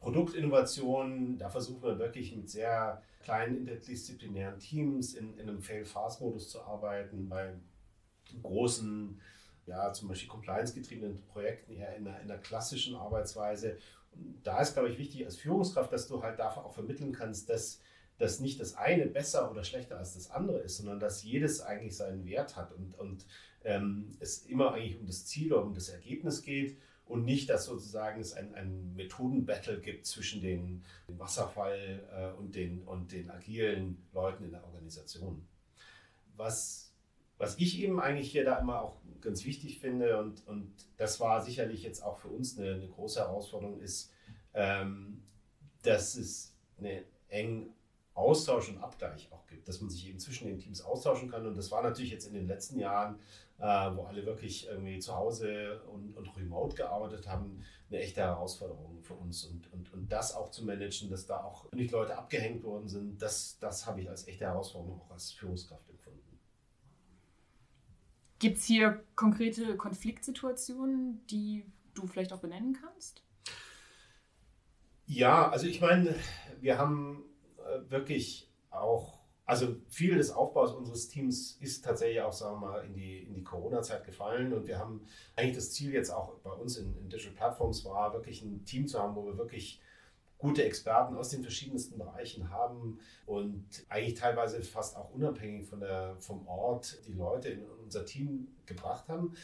Produktinnovation, 0.00 1.38
da 1.38 1.48
versuchen 1.48 1.82
wir 1.82 1.98
wirklich 1.98 2.36
mit 2.36 2.50
sehr 2.50 3.02
kleinen 3.22 3.56
interdisziplinären 3.56 4.58
Teams 4.58 5.14
in, 5.14 5.38
in 5.38 5.48
einem 5.48 5.62
Fail-Fast-Modus 5.62 6.50
zu 6.50 6.62
arbeiten. 6.62 7.28
Bei 7.28 7.54
großen, 8.42 9.20
ja, 9.66 9.92
zum 9.92 10.08
Beispiel 10.08 10.28
compliance-getriebenen 10.28 11.24
Projekten 11.26 11.72
eher 11.72 11.96
in 11.96 12.06
einer, 12.06 12.20
in 12.20 12.30
einer 12.30 12.40
klassischen 12.40 12.94
Arbeitsweise. 12.94 13.78
Und 14.12 14.46
da 14.46 14.60
ist, 14.60 14.74
glaube 14.74 14.90
ich, 14.90 14.98
wichtig 14.98 15.24
als 15.24 15.36
Führungskraft, 15.36 15.92
dass 15.92 16.06
du 16.06 16.22
halt 16.22 16.38
dafür 16.38 16.66
auch 16.66 16.74
vermitteln 16.74 17.12
kannst, 17.12 17.48
dass 17.48 17.80
dass 18.18 18.40
nicht 18.40 18.60
das 18.60 18.76
eine 18.76 19.06
besser 19.06 19.50
oder 19.50 19.64
schlechter 19.64 19.98
als 19.98 20.14
das 20.14 20.30
andere 20.30 20.60
ist, 20.60 20.76
sondern 20.76 21.00
dass 21.00 21.22
jedes 21.22 21.60
eigentlich 21.60 21.96
seinen 21.96 22.24
Wert 22.26 22.56
hat 22.56 22.72
und, 22.72 22.94
und 22.98 23.26
ähm, 23.64 24.12
es 24.20 24.46
immer 24.46 24.72
eigentlich 24.74 24.98
um 25.00 25.06
das 25.06 25.26
Ziel 25.26 25.52
oder 25.52 25.64
um 25.64 25.74
das 25.74 25.88
Ergebnis 25.88 26.42
geht 26.42 26.78
und 27.06 27.24
nicht, 27.24 27.50
dass 27.50 27.66
sozusagen 27.66 28.20
es 28.20 28.32
ein, 28.32 28.54
ein 28.54 28.94
Methodenbattle 28.94 29.80
gibt 29.80 30.06
zwischen 30.06 30.40
den, 30.40 30.84
den 31.08 31.18
Wasserfall 31.18 32.02
äh, 32.12 32.38
und, 32.38 32.54
den, 32.54 32.82
und 32.84 33.12
den 33.12 33.30
agilen 33.30 34.06
Leuten 34.12 34.44
in 34.44 34.52
der 34.52 34.64
Organisation. 34.64 35.46
Was, 36.36 36.92
was 37.36 37.58
ich 37.58 37.80
eben 37.80 38.00
eigentlich 38.00 38.30
hier 38.30 38.44
da 38.44 38.58
immer 38.58 38.80
auch 38.80 38.96
ganz 39.20 39.44
wichtig 39.44 39.80
finde 39.80 40.18
und, 40.18 40.46
und 40.46 40.72
das 40.96 41.20
war 41.20 41.42
sicherlich 41.42 41.82
jetzt 41.82 42.02
auch 42.02 42.18
für 42.18 42.28
uns 42.28 42.58
eine, 42.58 42.74
eine 42.74 42.88
große 42.88 43.20
Herausforderung, 43.20 43.80
ist, 43.80 44.12
ähm, 44.54 45.22
dass 45.82 46.14
es 46.14 46.54
eine 46.78 47.04
eng 47.28 47.70
Austausch 48.14 48.68
und 48.68 48.78
Abgleich 48.78 49.30
auch 49.32 49.46
gibt, 49.46 49.68
dass 49.68 49.80
man 49.80 49.90
sich 49.90 50.08
eben 50.08 50.18
zwischen 50.18 50.46
den 50.46 50.58
Teams 50.58 50.82
austauschen 50.82 51.30
kann. 51.30 51.46
Und 51.46 51.56
das 51.56 51.70
war 51.70 51.82
natürlich 51.82 52.12
jetzt 52.12 52.26
in 52.26 52.34
den 52.34 52.46
letzten 52.46 52.78
Jahren 52.78 53.18
äh, 53.58 53.64
wo 53.94 54.02
alle 54.02 54.26
wirklich 54.26 54.66
irgendwie 54.66 54.98
zu 54.98 55.14
Hause 55.14 55.80
und, 55.92 56.16
und 56.16 56.36
remote 56.36 56.74
gearbeitet 56.74 57.28
haben, 57.28 57.62
eine 57.88 58.00
echte 58.00 58.20
Herausforderung 58.20 59.02
für 59.02 59.14
uns. 59.14 59.44
Und, 59.44 59.72
und, 59.72 59.92
und 59.92 60.10
das 60.10 60.34
auch 60.34 60.50
zu 60.50 60.64
managen, 60.64 61.10
dass 61.10 61.26
da 61.26 61.42
auch 61.42 61.70
nicht 61.72 61.92
Leute 61.92 62.16
abgehängt 62.16 62.64
worden 62.64 62.88
sind, 62.88 63.22
das, 63.22 63.58
das 63.60 63.86
habe 63.86 64.00
ich 64.00 64.10
als 64.10 64.26
echte 64.26 64.44
Herausforderung 64.46 65.00
auch 65.00 65.10
als 65.10 65.32
Führungskraft 65.32 65.88
empfunden. 65.88 66.20
Gibt 68.40 68.58
es 68.58 68.64
hier 68.64 69.04
konkrete 69.14 69.76
Konfliktsituationen, 69.76 71.24
die 71.28 71.64
du 71.94 72.06
vielleicht 72.06 72.32
auch 72.32 72.40
benennen 72.40 72.76
kannst? 72.78 73.22
Ja, 75.06 75.48
also 75.48 75.66
ich 75.66 75.80
meine, 75.80 76.16
wir 76.60 76.78
haben 76.78 77.24
wirklich 77.88 78.50
auch 78.70 79.24
also 79.46 79.76
viel 79.88 80.16
des 80.16 80.30
Aufbaus 80.30 80.72
unseres 80.72 81.08
Teams 81.08 81.58
ist 81.60 81.84
tatsächlich 81.84 82.22
auch, 82.22 82.32
sagen 82.32 82.60
wir 82.60 82.66
mal, 82.66 82.84
in 82.84 82.94
die, 82.94 83.18
in 83.24 83.34
die 83.34 83.44
Corona-Zeit 83.44 84.04
gefallen. 84.04 84.54
Und 84.54 84.66
wir 84.66 84.78
haben 84.78 85.06
eigentlich 85.36 85.56
das 85.56 85.72
Ziel 85.72 85.92
jetzt 85.92 86.10
auch 86.10 86.34
bei 86.36 86.50
uns 86.50 86.78
in, 86.78 86.96
in 86.96 87.10
Digital 87.10 87.34
Platforms 87.34 87.84
war, 87.84 88.12
wirklich 88.14 88.42
ein 88.42 88.64
Team 88.64 88.88
zu 88.88 88.98
haben, 88.98 89.14
wo 89.14 89.26
wir 89.26 89.36
wirklich 89.36 89.82
gute 90.38 90.64
Experten 90.64 91.16
aus 91.16 91.28
den 91.28 91.42
verschiedensten 91.42 91.98
Bereichen 91.98 92.50
haben 92.50 92.98
und 93.24 93.66
eigentlich 93.88 94.14
teilweise 94.14 94.62
fast 94.62 94.96
auch 94.96 95.10
unabhängig 95.10 95.66
von 95.66 95.80
der, 95.80 96.16
vom 96.18 96.46
Ort 96.46 96.98
die 97.06 97.12
Leute 97.12 97.50
in 97.50 97.64
unser 97.82 98.04
Team 98.04 98.48
gebracht 98.66 99.08
haben. 99.08 99.34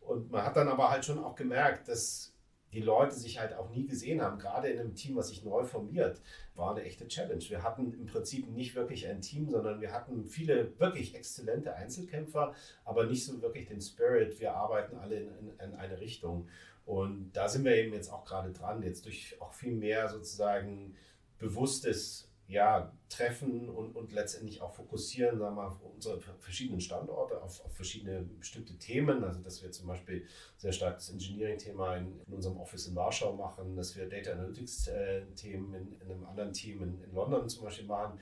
Und 0.00 0.30
man 0.30 0.44
hat 0.44 0.56
dann 0.56 0.68
aber 0.68 0.90
halt 0.90 1.04
schon 1.04 1.22
auch 1.22 1.34
gemerkt, 1.34 1.88
dass 1.88 2.32
die 2.72 2.80
Leute 2.80 3.14
sich 3.14 3.40
halt 3.40 3.54
auch 3.54 3.70
nie 3.70 3.86
gesehen 3.86 4.20
haben, 4.20 4.38
gerade 4.38 4.68
in 4.68 4.78
einem 4.78 4.94
Team, 4.94 5.16
was 5.16 5.28
sich 5.28 5.44
neu 5.44 5.64
formiert, 5.64 6.20
war 6.54 6.72
eine 6.72 6.84
echte 6.84 7.08
Challenge. 7.08 7.42
Wir 7.48 7.62
hatten 7.62 7.92
im 7.92 8.06
Prinzip 8.06 8.48
nicht 8.50 8.74
wirklich 8.74 9.06
ein 9.08 9.20
Team, 9.20 9.48
sondern 9.48 9.80
wir 9.80 9.92
hatten 9.92 10.26
viele 10.26 10.78
wirklich 10.78 11.14
exzellente 11.14 11.74
Einzelkämpfer, 11.74 12.54
aber 12.84 13.04
nicht 13.04 13.24
so 13.24 13.40
wirklich 13.40 13.68
den 13.68 13.80
Spirit. 13.80 14.38
Wir 14.40 14.54
arbeiten 14.54 14.96
alle 14.96 15.16
in, 15.16 15.28
in, 15.38 15.60
in 15.60 15.74
eine 15.74 16.00
Richtung. 16.00 16.48
Und 16.84 17.32
da 17.32 17.48
sind 17.48 17.64
wir 17.64 17.76
eben 17.76 17.92
jetzt 17.92 18.12
auch 18.12 18.24
gerade 18.24 18.52
dran, 18.52 18.82
jetzt 18.82 19.04
durch 19.06 19.36
auch 19.40 19.52
viel 19.52 19.74
mehr 19.74 20.08
sozusagen 20.08 20.94
bewusstes 21.38 22.28
ja, 22.48 22.90
treffen 23.10 23.68
und, 23.68 23.94
und 23.94 24.10
letztendlich 24.12 24.62
auch 24.62 24.72
fokussieren, 24.72 25.38
sagen 25.38 25.54
wir, 25.56 25.66
auf 25.66 25.82
unsere 25.82 26.18
verschiedenen 26.18 26.80
Standorte, 26.80 27.42
auf, 27.42 27.62
auf 27.62 27.72
verschiedene 27.74 28.22
bestimmte 28.22 28.78
Themen. 28.78 29.22
Also, 29.22 29.40
dass 29.40 29.62
wir 29.62 29.70
zum 29.70 29.86
Beispiel 29.86 30.26
sehr 30.56 30.72
stark 30.72 30.96
das 30.96 31.10
Engineering-Thema 31.10 31.96
in, 31.96 32.18
in, 32.26 32.32
unserem 32.32 32.56
Office 32.56 32.86
in 32.86 32.96
Warschau 32.96 33.34
machen, 33.34 33.76
dass 33.76 33.96
wir 33.96 34.08
Data 34.08 34.32
Analytics-Themen 34.32 35.74
in, 35.74 36.00
in, 36.00 36.10
einem 36.10 36.24
anderen 36.24 36.54
Team 36.54 36.82
in, 36.82 37.02
in 37.02 37.14
London 37.14 37.48
zum 37.50 37.64
Beispiel 37.64 37.86
machen. 37.86 38.18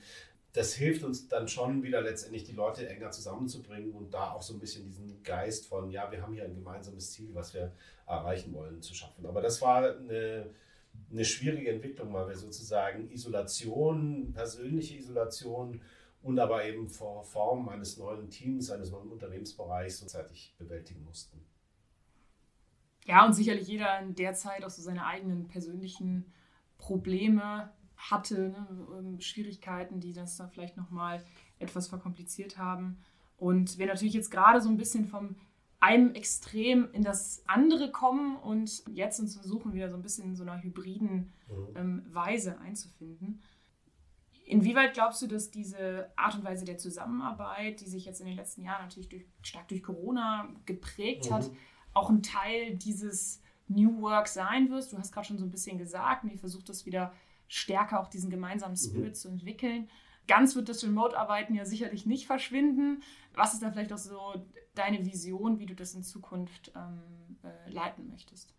Das 0.51 0.73
hilft 0.73 1.03
uns 1.03 1.29
dann 1.29 1.47
schon 1.47 1.83
wieder 1.83 2.01
letztendlich 2.01 2.43
die 2.43 2.53
Leute 2.53 2.89
enger 2.89 3.11
zusammenzubringen 3.11 3.93
und 3.93 4.13
da 4.13 4.31
auch 4.31 4.41
so 4.41 4.53
ein 4.53 4.59
bisschen 4.59 4.85
diesen 4.85 5.23
Geist 5.23 5.67
von, 5.67 5.89
ja, 5.89 6.11
wir 6.11 6.21
haben 6.21 6.33
hier 6.33 6.43
ein 6.43 6.55
gemeinsames 6.55 7.11
Ziel, 7.11 7.29
was 7.33 7.53
wir 7.53 7.71
erreichen 8.05 8.53
wollen, 8.53 8.81
zu 8.81 8.93
schaffen. 8.93 9.25
Aber 9.25 9.41
das 9.41 9.61
war 9.61 9.95
eine 9.95 10.49
eine 11.11 11.25
schwierige 11.25 11.71
Entwicklung, 11.71 12.13
weil 12.13 12.29
wir 12.29 12.35
sozusagen 12.35 13.09
Isolation, 13.11 14.33
persönliche 14.33 14.97
Isolation 14.97 15.81
und 16.21 16.39
aber 16.39 16.65
eben 16.65 16.89
vor 16.89 17.23
Form 17.23 17.69
eines 17.69 17.97
neuen 17.97 18.29
Teams, 18.29 18.69
eines 18.69 18.91
neuen 18.91 19.09
Unternehmensbereichs 19.09 19.99
sozusagen 19.99 20.33
bewältigen 20.57 21.03
mussten. 21.03 21.39
Ja, 23.05 23.25
und 23.25 23.33
sicherlich 23.33 23.67
jeder 23.67 23.99
in 23.99 24.15
der 24.15 24.33
Zeit 24.33 24.65
auch 24.65 24.69
so 24.69 24.81
seine 24.81 25.05
eigenen 25.05 25.47
persönlichen 25.47 26.25
Probleme 26.77 27.71
hatte, 27.95 28.49
ne? 28.49 28.67
Ähm, 28.97 29.19
Schwierigkeiten, 29.21 29.99
die 29.99 30.13
das 30.13 30.37
da 30.37 30.47
vielleicht 30.47 30.77
nochmal 30.77 31.23
etwas 31.57 31.87
verkompliziert 31.87 32.57
haben. 32.57 32.97
Und 33.37 33.77
wir 33.77 33.87
natürlich 33.87 34.13
jetzt 34.13 34.29
gerade 34.29 34.61
so 34.61 34.69
ein 34.69 34.77
bisschen 34.77 35.05
vom 35.05 35.35
einem 35.79 36.15
Extrem 36.15 36.91
in 36.91 37.03
das 37.03 37.43
andere 37.47 37.91
kommen 37.91 38.35
und 38.37 38.83
jetzt 38.89 39.19
uns 39.19 39.35
versuchen, 39.35 39.73
wieder 39.73 39.89
so 39.89 39.95
ein 39.95 40.01
bisschen 40.01 40.29
in 40.29 40.35
so 40.35 40.43
einer 40.43 40.61
hybriden 40.61 41.33
mhm. 41.47 41.67
ähm, 41.75 42.05
Weise 42.09 42.59
einzufinden. 42.59 43.41
Inwieweit 44.45 44.93
glaubst 44.93 45.21
du, 45.21 45.27
dass 45.27 45.51
diese 45.51 46.09
Art 46.15 46.35
und 46.35 46.43
Weise 46.45 46.63
der 46.63 46.77
Zusammenarbeit, 46.77 47.81
die 47.81 47.89
sich 47.89 48.05
jetzt 48.05 48.21
in 48.21 48.27
den 48.27 48.37
letzten 48.37 48.63
Jahren 48.63 48.83
natürlich 48.83 49.09
durch, 49.09 49.25
stark 49.41 49.67
durch 49.67 49.83
Corona 49.83 50.49
geprägt 50.65 51.29
mhm. 51.29 51.33
hat, 51.33 51.51
auch 51.93 52.09
ein 52.09 52.23
Teil 52.23 52.75
dieses 52.75 53.41
New 53.67 54.01
Work 54.01 54.29
sein 54.29 54.69
wird? 54.69 54.91
Du 54.91 54.97
hast 54.97 55.11
gerade 55.11 55.27
schon 55.27 55.37
so 55.37 55.43
ein 55.43 55.51
bisschen 55.51 55.77
gesagt, 55.77 56.23
und 56.23 56.31
ihr 56.31 56.39
versucht 56.39 56.69
das 56.69 56.85
wieder 56.85 57.13
stärker 57.49 57.99
auch 57.99 58.07
diesen 58.07 58.29
gemeinsamen 58.29 58.73
mhm. 58.73 58.89
Spirit 58.89 59.09
mhm. 59.09 59.15
zu 59.15 59.27
entwickeln. 59.27 59.89
Ganz 60.27 60.55
wird 60.55 60.69
das 60.69 60.83
Remote-Arbeiten 60.83 61.55
ja 61.55 61.65
sicherlich 61.65 62.05
nicht 62.05 62.27
verschwinden. 62.27 63.01
Was 63.33 63.53
ist 63.53 63.63
da 63.63 63.71
vielleicht 63.71 63.93
auch 63.93 63.97
so 63.97 64.45
deine 64.75 65.05
Vision, 65.05 65.59
wie 65.59 65.65
du 65.65 65.75
das 65.75 65.93
in 65.93 66.03
Zukunft 66.03 66.71
ähm, 66.75 67.37
äh, 67.43 67.69
leiten 67.69 68.09
möchtest? 68.09 68.53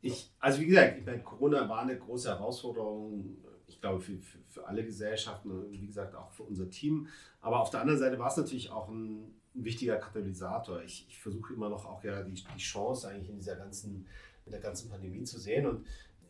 Ich, 0.00 0.32
also 0.40 0.60
wie 0.60 0.66
gesagt, 0.66 0.98
ich 0.98 1.06
meine, 1.06 1.22
Corona 1.22 1.68
war 1.68 1.80
eine 1.80 1.96
große 1.96 2.28
Herausforderung, 2.28 3.36
ich 3.68 3.80
glaube, 3.80 4.00
für, 4.00 4.18
für, 4.18 4.38
für, 4.48 4.66
alle 4.66 4.84
Gesellschaften 4.84 5.50
und 5.50 5.70
wie 5.70 5.86
gesagt 5.86 6.14
auch 6.14 6.30
für 6.32 6.42
unser 6.42 6.68
Team. 6.68 7.06
Aber 7.40 7.60
auf 7.60 7.70
der 7.70 7.80
anderen 7.80 8.00
Seite 8.00 8.18
war 8.18 8.28
es 8.28 8.36
natürlich 8.36 8.70
auch 8.70 8.88
ein, 8.88 9.32
ein 9.54 9.64
wichtiger 9.64 9.96
Katalysator. 9.96 10.82
Ich, 10.82 11.06
ich 11.08 11.20
versuche 11.20 11.54
immer 11.54 11.68
noch 11.68 11.86
auch 11.86 12.02
ja 12.02 12.22
die, 12.22 12.34
die 12.34 12.58
Chance 12.58 13.08
eigentlich 13.08 13.30
in 13.30 13.36
dieser 13.36 13.56
ganzen, 13.56 14.06
in 14.44 14.52
der 14.52 14.60
ganzen 14.60 14.90
Pandemie 14.90 15.22
zu 15.22 15.38
sehen. 15.38 15.66
Und 15.66 15.86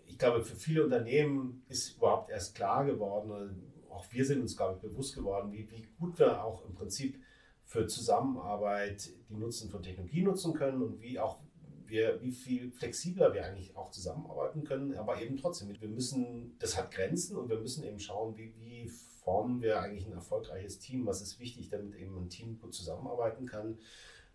ich 0.07 0.19
glaube, 0.19 0.45
für 0.45 0.57
viele 0.57 0.85
Unternehmen 0.85 1.65
ist 1.69 1.97
überhaupt 1.97 2.31
erst 2.31 2.55
klar 2.55 2.85
geworden, 2.85 3.73
auch 3.93 4.11
wir 4.11 4.25
sind 4.25 4.41
uns, 4.41 4.57
glaube 4.57 4.77
ich, 4.77 4.81
bewusst 4.81 5.15
geworden, 5.15 5.53
wie, 5.53 5.71
wie 5.71 5.87
gut 5.99 6.19
wir 6.19 6.43
auch 6.43 6.65
im 6.65 6.75
Prinzip 6.75 7.21
für 7.65 7.87
Zusammenarbeit 7.87 9.11
die 9.29 9.35
Nutzen 9.35 9.71
von 9.71 9.83
Technologie 9.83 10.23
nutzen 10.23 10.55
können 10.55 10.83
und 10.83 11.01
wie 11.01 11.19
auch 11.19 11.39
wir, 11.87 12.21
wie 12.23 12.33
viel 12.33 12.71
flexibler 12.71 13.35
wir 13.35 13.45
eigentlich 13.45 13.77
auch 13.77 13.91
zusammenarbeiten 13.91 14.65
können, 14.65 14.95
aber 14.95 15.21
eben 15.21 15.37
trotzdem, 15.37 15.69
wir 15.79 15.89
müssen, 15.89 16.57
das 16.59 16.77
hat 16.77 16.91
Grenzen 16.91 17.37
und 17.37 17.51
wir 17.51 17.59
müssen 17.59 17.85
eben 17.85 18.01
schauen, 18.01 18.37
wie, 18.37 18.55
wie 18.59 18.89
formen 18.89 19.61
wir 19.61 19.81
eigentlich 19.81 20.07
ein 20.07 20.13
erfolgreiches 20.13 20.79
Team, 20.79 21.07
was 21.07 21.21
ist 21.21 21.39
wichtig, 21.39 21.69
damit 21.69 21.95
eben 21.97 22.17
ein 22.17 22.31
Team 22.31 22.59
gut 22.61 22.75
zusammenarbeiten 22.75 23.47
kann. 23.47 23.79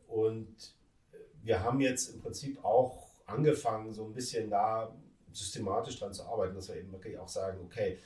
Und 0.08 0.76
wir 1.42 1.64
haben 1.64 1.82
jetzt 1.82 2.14
im 2.14 2.22
Prinzip 2.22 2.64
auch 2.64 3.08
angefangen, 3.26 3.92
so 3.92 4.06
ein 4.06 4.14
bisschen 4.14 4.50
da 4.50 4.96
systematisch 5.32 6.00
dran 6.00 6.14
zu 6.14 6.24
arbeiten, 6.26 6.56
dass 6.56 6.70
wir 6.70 6.78
eben 6.78 6.92
wirklich 6.92 7.18
auch 7.18 7.28
sagen, 7.28 7.60
okay, 7.64 8.00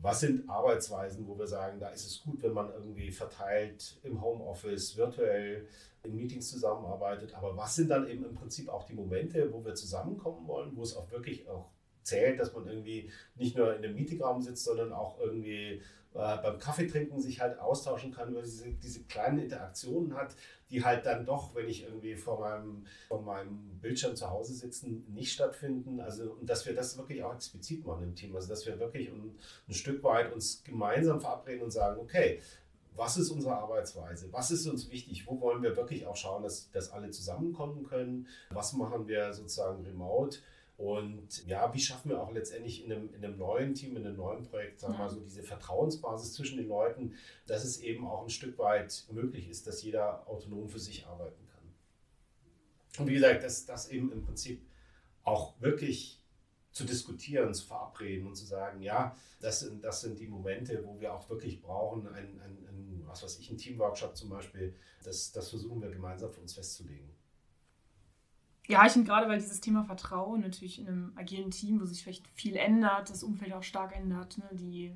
was 0.00 0.20
sind 0.20 0.48
Arbeitsweisen, 0.48 1.26
wo 1.26 1.36
wir 1.38 1.46
sagen, 1.46 1.80
da 1.80 1.88
ist 1.88 2.06
es 2.06 2.22
gut, 2.22 2.42
wenn 2.42 2.52
man 2.52 2.72
irgendwie 2.72 3.10
verteilt 3.10 3.98
im 4.04 4.22
Homeoffice, 4.22 4.96
virtuell 4.96 5.66
in 6.04 6.14
Meetings 6.14 6.50
zusammenarbeitet. 6.50 7.34
Aber 7.34 7.56
was 7.56 7.74
sind 7.74 7.88
dann 7.90 8.06
eben 8.06 8.24
im 8.24 8.34
Prinzip 8.34 8.68
auch 8.68 8.84
die 8.84 8.94
Momente, 8.94 9.52
wo 9.52 9.64
wir 9.64 9.74
zusammenkommen 9.74 10.46
wollen, 10.46 10.76
wo 10.76 10.82
es 10.82 10.96
auch 10.96 11.10
wirklich 11.10 11.48
auch 11.48 11.70
zählt, 12.02 12.38
dass 12.38 12.54
man 12.54 12.66
irgendwie 12.66 13.10
nicht 13.34 13.56
nur 13.56 13.74
in 13.74 13.82
dem 13.82 13.94
Meetingraum 13.94 14.40
sitzt, 14.40 14.64
sondern 14.64 14.92
auch 14.92 15.18
irgendwie 15.20 15.82
beim 16.12 16.58
Kaffeetrinken 16.58 17.20
sich 17.20 17.40
halt 17.40 17.58
austauschen 17.58 18.12
kann, 18.12 18.30
über 18.30 18.42
diese, 18.42 18.70
diese 18.72 19.04
kleinen 19.04 19.38
Interaktionen 19.40 20.14
hat, 20.14 20.34
die 20.70 20.84
halt 20.84 21.06
dann 21.06 21.24
doch, 21.24 21.54
wenn 21.54 21.68
ich 21.68 21.84
irgendwie 21.84 22.16
vor 22.16 22.40
meinem, 22.40 22.86
vor 23.08 23.22
meinem 23.22 23.78
Bildschirm 23.80 24.16
zu 24.16 24.28
Hause 24.28 24.54
sitzen, 24.54 25.04
nicht 25.12 25.32
stattfinden. 25.32 26.00
Also, 26.00 26.32
und 26.32 26.48
dass 26.48 26.66
wir 26.66 26.74
das 26.74 26.96
wirklich 26.98 27.22
auch 27.22 27.34
explizit 27.34 27.86
machen 27.86 28.04
im 28.04 28.14
Team. 28.14 28.34
Also, 28.34 28.48
dass 28.48 28.66
wir 28.66 28.78
wirklich 28.78 29.08
ein, 29.08 29.38
ein 29.68 29.74
Stück 29.74 30.02
weit 30.02 30.32
uns 30.32 30.62
gemeinsam 30.64 31.20
verabreden 31.20 31.62
und 31.62 31.70
sagen, 31.70 32.00
okay, 32.00 32.40
was 32.98 33.16
ist 33.16 33.30
unsere 33.30 33.56
Arbeitsweise, 33.56 34.32
was 34.32 34.50
ist 34.50 34.66
uns 34.66 34.90
wichtig, 34.90 35.24
wo 35.28 35.40
wollen 35.40 35.62
wir 35.62 35.76
wirklich 35.76 36.04
auch 36.06 36.16
schauen, 36.16 36.42
dass, 36.42 36.68
dass 36.72 36.90
alle 36.90 37.10
zusammenkommen 37.10 37.84
können, 37.84 38.26
was 38.50 38.72
machen 38.72 39.06
wir 39.06 39.32
sozusagen 39.32 39.84
remote. 39.86 40.38
Und 40.78 41.44
ja, 41.44 41.74
wie 41.74 41.80
schaffen 41.80 42.10
wir 42.10 42.22
auch 42.22 42.30
letztendlich 42.30 42.84
in 42.84 42.92
einem, 42.92 43.12
in 43.12 43.24
einem 43.24 43.36
neuen 43.36 43.74
Team, 43.74 43.96
in 43.96 44.06
einem 44.06 44.16
neuen 44.16 44.44
Projekt, 44.44 44.78
sagen 44.78 44.94
wir 44.94 44.98
mal 44.98 45.10
so, 45.10 45.18
diese 45.18 45.42
Vertrauensbasis 45.42 46.34
zwischen 46.34 46.56
den 46.56 46.68
Leuten, 46.68 47.14
dass 47.48 47.64
es 47.64 47.80
eben 47.80 48.06
auch 48.06 48.22
ein 48.22 48.30
Stück 48.30 48.56
weit 48.58 49.04
möglich 49.10 49.48
ist, 49.48 49.66
dass 49.66 49.82
jeder 49.82 50.26
autonom 50.28 50.68
für 50.68 50.78
sich 50.78 51.04
arbeiten 51.04 51.44
kann. 51.48 53.02
Und 53.02 53.08
wie 53.08 53.14
gesagt, 53.14 53.42
dass 53.42 53.66
das 53.66 53.88
eben 53.88 54.12
im 54.12 54.22
Prinzip 54.22 54.64
auch 55.24 55.60
wirklich 55.60 56.24
zu 56.70 56.84
diskutieren, 56.84 57.52
zu 57.52 57.66
verabreden 57.66 58.28
und 58.28 58.36
zu 58.36 58.46
sagen, 58.46 58.80
ja, 58.80 59.16
das 59.40 59.60
sind, 59.60 59.82
das 59.82 60.02
sind 60.02 60.20
die 60.20 60.28
Momente, 60.28 60.84
wo 60.86 61.00
wir 61.00 61.12
auch 61.12 61.28
wirklich 61.28 61.60
brauchen, 61.60 62.06
ein, 62.06 62.40
ein, 62.40 62.68
ein 62.68 63.02
was 63.04 63.24
weiß 63.24 63.40
ich, 63.40 63.50
ein 63.50 63.58
Teamworkshop 63.58 64.16
zum 64.16 64.28
Beispiel, 64.28 64.76
das, 65.02 65.32
das 65.32 65.50
versuchen 65.50 65.82
wir 65.82 65.90
gemeinsam 65.90 66.30
für 66.30 66.40
uns 66.40 66.54
festzulegen. 66.54 67.17
Ja, 68.70 68.84
ich 68.84 68.92
finde 68.92 69.08
gerade, 69.08 69.28
weil 69.28 69.38
dieses 69.38 69.60
Thema 69.60 69.82
Vertrauen 69.84 70.42
natürlich 70.42 70.78
in 70.78 70.88
einem 70.88 71.12
agilen 71.16 71.50
Team, 71.50 71.80
wo 71.80 71.86
sich 71.86 72.02
vielleicht 72.02 72.28
viel 72.28 72.54
ändert, 72.54 73.08
das 73.08 73.22
Umfeld 73.22 73.54
auch 73.54 73.62
stark 73.62 73.96
ändert, 73.96 74.36
ne, 74.36 74.48
die 74.52 74.92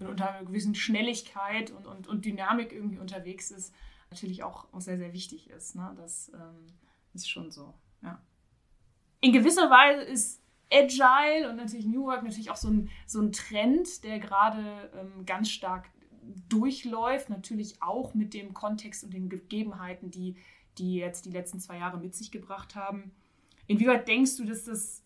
äh, 0.00 0.04
unter 0.04 0.32
einer 0.32 0.46
gewissen 0.46 0.76
Schnelligkeit 0.76 1.72
und, 1.72 1.88
und, 1.88 2.06
und 2.06 2.24
Dynamik 2.24 2.72
irgendwie 2.72 3.00
unterwegs 3.00 3.50
ist, 3.50 3.74
natürlich 4.10 4.44
auch, 4.44 4.72
auch 4.72 4.80
sehr, 4.80 4.96
sehr 4.96 5.12
wichtig 5.12 5.50
ist. 5.50 5.74
Ne? 5.74 5.92
Das 5.96 6.30
ähm, 6.34 6.68
ist 7.14 7.28
schon 7.28 7.50
so, 7.50 7.74
ja. 8.02 8.22
In 9.20 9.32
gewisser 9.32 9.70
Weise 9.70 10.02
ist 10.02 10.40
Agile 10.72 11.50
und 11.50 11.56
natürlich 11.56 11.86
New 11.86 12.04
Work 12.04 12.22
natürlich 12.22 12.50
auch 12.50 12.56
so 12.56 12.68
ein, 12.68 12.90
so 13.06 13.20
ein 13.20 13.32
Trend, 13.32 14.04
der 14.04 14.20
gerade 14.20 14.90
ähm, 14.94 15.26
ganz 15.26 15.50
stark 15.50 15.90
durchläuft, 16.48 17.28
natürlich 17.28 17.82
auch 17.82 18.14
mit 18.14 18.34
dem 18.34 18.54
Kontext 18.54 19.02
und 19.02 19.12
den 19.12 19.28
Gegebenheiten, 19.28 20.12
die 20.12 20.36
die 20.78 20.96
jetzt 20.96 21.24
die 21.24 21.30
letzten 21.30 21.60
zwei 21.60 21.78
Jahre 21.78 21.98
mit 21.98 22.14
sich 22.14 22.30
gebracht 22.30 22.74
haben. 22.74 23.12
Inwieweit 23.66 24.06
denkst 24.08 24.36
du, 24.36 24.44
dass 24.44 24.64
das 24.64 25.02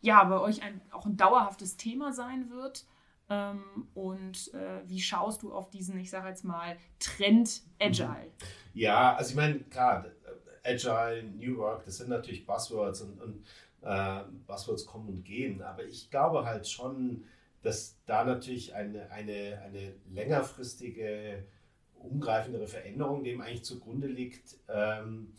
ja 0.00 0.22
bei 0.24 0.38
euch 0.38 0.62
ein, 0.62 0.80
auch 0.92 1.06
ein 1.06 1.16
dauerhaftes 1.16 1.76
Thema 1.76 2.12
sein 2.12 2.50
wird? 2.50 2.86
Ähm, 3.30 3.88
und 3.94 4.52
äh, 4.54 4.80
wie 4.86 5.00
schaust 5.00 5.42
du 5.42 5.52
auf 5.52 5.70
diesen, 5.70 5.98
ich 5.98 6.10
sage 6.10 6.28
jetzt 6.28 6.44
mal, 6.44 6.76
Trend 6.98 7.62
Agile? 7.78 8.30
Ja, 8.72 9.16
also 9.16 9.30
ich 9.30 9.36
meine, 9.36 9.60
klar, 9.60 10.06
Agile, 10.64 11.24
New 11.24 11.58
Work, 11.58 11.84
das 11.84 11.98
sind 11.98 12.08
natürlich 12.08 12.46
Buzzwords 12.46 13.02
und, 13.02 13.20
und 13.20 13.44
äh, 13.82 14.22
Buzzwords 14.46 14.86
kommen 14.86 15.08
und 15.08 15.24
gehen, 15.24 15.62
aber 15.62 15.84
ich 15.84 16.10
glaube 16.10 16.44
halt 16.44 16.68
schon, 16.68 17.24
dass 17.62 17.98
da 18.06 18.24
natürlich 18.24 18.74
eine, 18.74 19.10
eine, 19.10 19.60
eine 19.64 19.94
längerfristige 20.10 21.44
umgreifendere 22.00 22.66
Veränderung 22.66 23.24
dem 23.24 23.40
eigentlich 23.40 23.64
zugrunde 23.64 24.06
liegt, 24.06 24.56
ähm, 24.68 25.34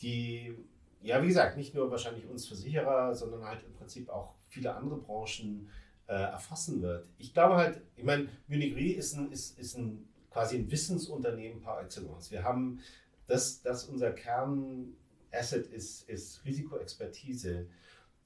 die, 0.00 0.54
ja, 1.00 1.22
wie 1.22 1.28
gesagt, 1.28 1.56
nicht 1.56 1.74
nur 1.74 1.90
wahrscheinlich 1.90 2.26
uns 2.26 2.46
Versicherer, 2.46 3.14
sondern 3.14 3.44
halt 3.44 3.64
im 3.64 3.72
Prinzip 3.72 4.08
auch 4.08 4.34
viele 4.48 4.74
andere 4.74 4.98
Branchen 4.98 5.68
äh, 6.06 6.14
erfassen 6.14 6.82
wird. 6.82 7.06
Ich 7.18 7.32
glaube 7.32 7.56
halt, 7.56 7.80
ich 7.96 8.04
meine, 8.04 8.28
Munich 8.46 8.74
Re 8.74 8.92
ist, 8.92 9.14
ein, 9.14 9.32
ist, 9.32 9.58
ist 9.58 9.78
ein, 9.78 10.08
quasi 10.30 10.56
ein 10.56 10.70
Wissensunternehmen 10.70 11.60
par 11.60 11.82
excellence. 11.82 12.30
Wir 12.30 12.42
haben 12.42 12.80
das, 13.26 13.62
das 13.62 13.84
unser 13.84 14.12
Kernasset 14.12 15.66
ist, 15.72 16.08
ist 16.08 16.44
Risikoexpertise. 16.44 17.66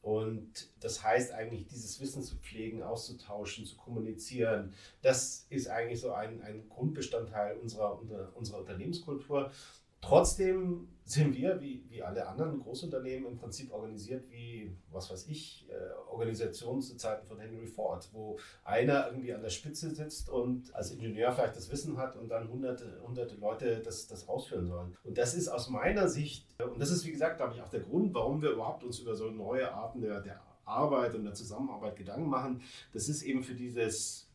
Und 0.06 0.68
das 0.78 1.02
heißt 1.02 1.32
eigentlich, 1.32 1.66
dieses 1.66 2.00
Wissen 2.00 2.22
zu 2.22 2.36
pflegen, 2.36 2.80
auszutauschen, 2.80 3.66
zu 3.66 3.74
kommunizieren, 3.76 4.72
das 5.02 5.46
ist 5.50 5.66
eigentlich 5.66 6.00
so 6.00 6.12
ein, 6.12 6.40
ein 6.42 6.68
Grundbestandteil 6.68 7.56
unserer, 7.56 8.00
unserer 8.36 8.58
Unternehmenskultur. 8.58 9.50
Trotzdem 10.00 10.88
sind 11.04 11.36
wir, 11.36 11.60
wie, 11.60 11.84
wie 11.88 12.02
alle 12.02 12.26
anderen 12.26 12.58
Großunternehmen, 12.58 13.30
im 13.30 13.38
Prinzip 13.38 13.72
organisiert 13.72 14.28
wie, 14.28 14.76
was 14.90 15.08
weiß 15.08 15.28
ich, 15.28 15.68
äh, 15.68 16.10
Organisationen 16.10 16.82
zu 16.82 16.96
Zeiten 16.96 17.24
von 17.26 17.38
Henry 17.38 17.68
Ford, 17.68 18.08
wo 18.12 18.38
einer 18.64 19.06
irgendwie 19.06 19.32
an 19.32 19.40
der 19.40 19.50
Spitze 19.50 19.94
sitzt 19.94 20.28
und 20.28 20.74
als 20.74 20.90
Ingenieur 20.90 21.30
vielleicht 21.32 21.56
das 21.56 21.70
Wissen 21.70 21.96
hat 21.96 22.16
und 22.16 22.28
dann 22.28 22.48
hunderte, 22.50 23.00
hunderte 23.06 23.36
Leute 23.36 23.80
das, 23.84 24.08
das 24.08 24.28
ausführen 24.28 24.66
sollen. 24.66 24.96
Und 25.04 25.16
das 25.16 25.34
ist 25.34 25.46
aus 25.46 25.68
meiner 25.68 26.08
Sicht, 26.08 26.48
und 26.60 26.80
das 26.80 26.90
ist 26.90 27.06
wie 27.06 27.12
gesagt, 27.12 27.36
glaube 27.36 27.54
ich, 27.54 27.62
auch 27.62 27.68
der 27.68 27.80
Grund, 27.80 28.12
warum 28.12 28.42
wir 28.42 28.50
überhaupt 28.50 28.82
uns 28.82 28.98
über 28.98 29.14
so 29.14 29.30
neue 29.30 29.72
Arten 29.72 30.00
der, 30.00 30.20
der 30.20 30.42
Arbeit 30.64 31.14
und 31.14 31.24
der 31.24 31.34
Zusammenarbeit 31.34 31.94
Gedanken 31.94 32.28
machen. 32.28 32.62
Das 32.92 33.08
ist 33.08 33.22
eben 33.22 33.44
für 33.44 33.54
dieses 33.54 34.28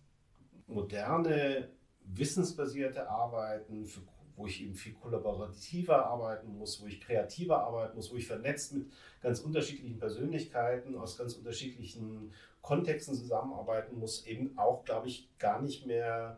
moderne, 0.67 1.69
wissensbasierte 2.05 3.09
Arbeiten, 3.09 3.85
für 3.85 4.01
wo 4.35 4.47
ich 4.47 4.63
eben 4.63 4.75
viel 4.75 4.93
kollaborativer 4.93 6.05
arbeiten 6.05 6.57
muss, 6.57 6.81
wo 6.81 6.87
ich 6.87 7.01
kreativer 7.01 7.61
arbeiten 7.63 7.95
muss, 7.95 8.11
wo 8.11 8.17
ich 8.17 8.27
vernetzt 8.27 8.73
mit 8.73 8.91
ganz 9.21 9.39
unterschiedlichen 9.39 9.97
Persönlichkeiten 9.97 10.95
aus 10.95 11.17
ganz 11.17 11.33
unterschiedlichen 11.35 12.33
Kontexten 12.61 13.15
zusammenarbeiten 13.15 13.97
muss, 13.97 14.25
eben 14.25 14.57
auch, 14.57 14.83
glaube 14.83 15.07
ich, 15.07 15.29
gar 15.37 15.61
nicht 15.61 15.85
mehr 15.85 16.37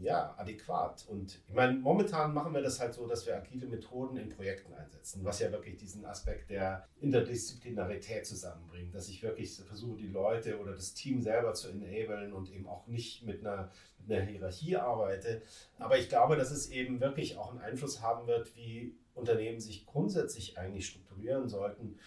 ja, 0.00 0.34
adäquat. 0.38 1.06
Und 1.08 1.40
ich 1.46 1.54
meine, 1.54 1.74
momentan 1.78 2.32
machen 2.32 2.54
wir 2.54 2.62
das 2.62 2.80
halt 2.80 2.94
so, 2.94 3.06
dass 3.06 3.26
wir 3.26 3.36
agile 3.36 3.66
Methoden 3.66 4.16
in 4.16 4.30
Projekten 4.30 4.72
einsetzen, 4.72 5.24
was 5.24 5.40
ja 5.40 5.52
wirklich 5.52 5.76
diesen 5.76 6.04
Aspekt 6.04 6.50
der 6.50 6.88
Interdisziplinarität 7.00 8.26
zusammenbringt, 8.26 8.94
dass 8.94 9.08
ich 9.08 9.22
wirklich 9.22 9.54
versuche, 9.56 9.98
die 9.98 10.08
Leute 10.08 10.58
oder 10.58 10.72
das 10.72 10.94
Team 10.94 11.20
selber 11.20 11.52
zu 11.54 11.68
enablen 11.68 12.32
und 12.32 12.50
eben 12.50 12.66
auch 12.66 12.86
nicht 12.86 13.24
mit 13.24 13.40
einer, 13.40 13.70
mit 13.98 14.16
einer 14.16 14.26
Hierarchie 14.26 14.76
arbeite. 14.76 15.42
Aber 15.78 15.98
ich 15.98 16.08
glaube, 16.08 16.36
dass 16.36 16.50
es 16.50 16.70
eben 16.70 17.00
wirklich 17.00 17.36
auch 17.36 17.50
einen 17.50 17.60
Einfluss 17.60 18.00
haben 18.00 18.26
wird, 18.26 18.56
wie 18.56 18.96
Unternehmen 19.14 19.60
sich 19.60 19.86
grundsätzlich 19.86 20.56
eigentlich 20.56 20.86
strukturieren 20.86 21.48
sollten 21.48 21.98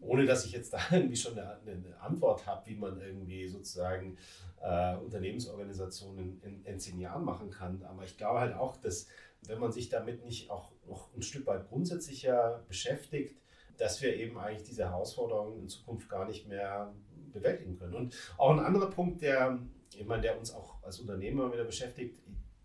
ohne 0.00 0.26
dass 0.26 0.44
ich 0.44 0.52
jetzt 0.52 0.72
da 0.72 0.78
irgendwie 0.90 1.16
schon 1.16 1.38
eine, 1.38 1.58
eine 1.66 2.00
Antwort 2.00 2.46
habe, 2.46 2.66
wie 2.68 2.76
man 2.76 3.00
irgendwie 3.00 3.46
sozusagen 3.48 4.16
äh, 4.60 4.96
Unternehmensorganisationen 4.96 6.40
in, 6.42 6.64
in, 6.64 6.78
zehn 6.78 6.98
Jahren 6.98 7.24
machen 7.24 7.50
kann. 7.50 7.82
Aber 7.84 8.04
ich 8.04 8.16
glaube 8.16 8.40
halt 8.40 8.54
auch, 8.54 8.76
dass 8.76 9.08
wenn 9.46 9.58
man 9.58 9.72
sich 9.72 9.88
damit 9.88 10.24
nicht 10.24 10.50
auch 10.50 10.72
noch 10.86 11.14
ein 11.14 11.22
Stück 11.22 11.46
weit 11.46 11.68
grundsätzlicher 11.68 12.62
beschäftigt, 12.68 13.40
dass 13.78 14.02
wir 14.02 14.14
eben 14.14 14.38
eigentlich 14.38 14.68
diese 14.68 14.84
Herausforderungen 14.84 15.58
in 15.60 15.68
Zukunft 15.68 16.08
gar 16.10 16.26
nicht 16.26 16.46
mehr 16.46 16.92
bewältigen 17.32 17.78
können. 17.78 17.94
Und 17.94 18.14
auch 18.36 18.50
ein 18.50 18.58
anderer 18.58 18.90
Punkt, 18.90 19.22
der, 19.22 19.58
ich 19.94 20.04
meine, 20.04 20.22
der 20.22 20.38
uns 20.38 20.52
auch 20.52 20.82
als 20.82 21.00
Unternehmer 21.00 21.52
wieder 21.52 21.64
beschäftigt, 21.64 22.18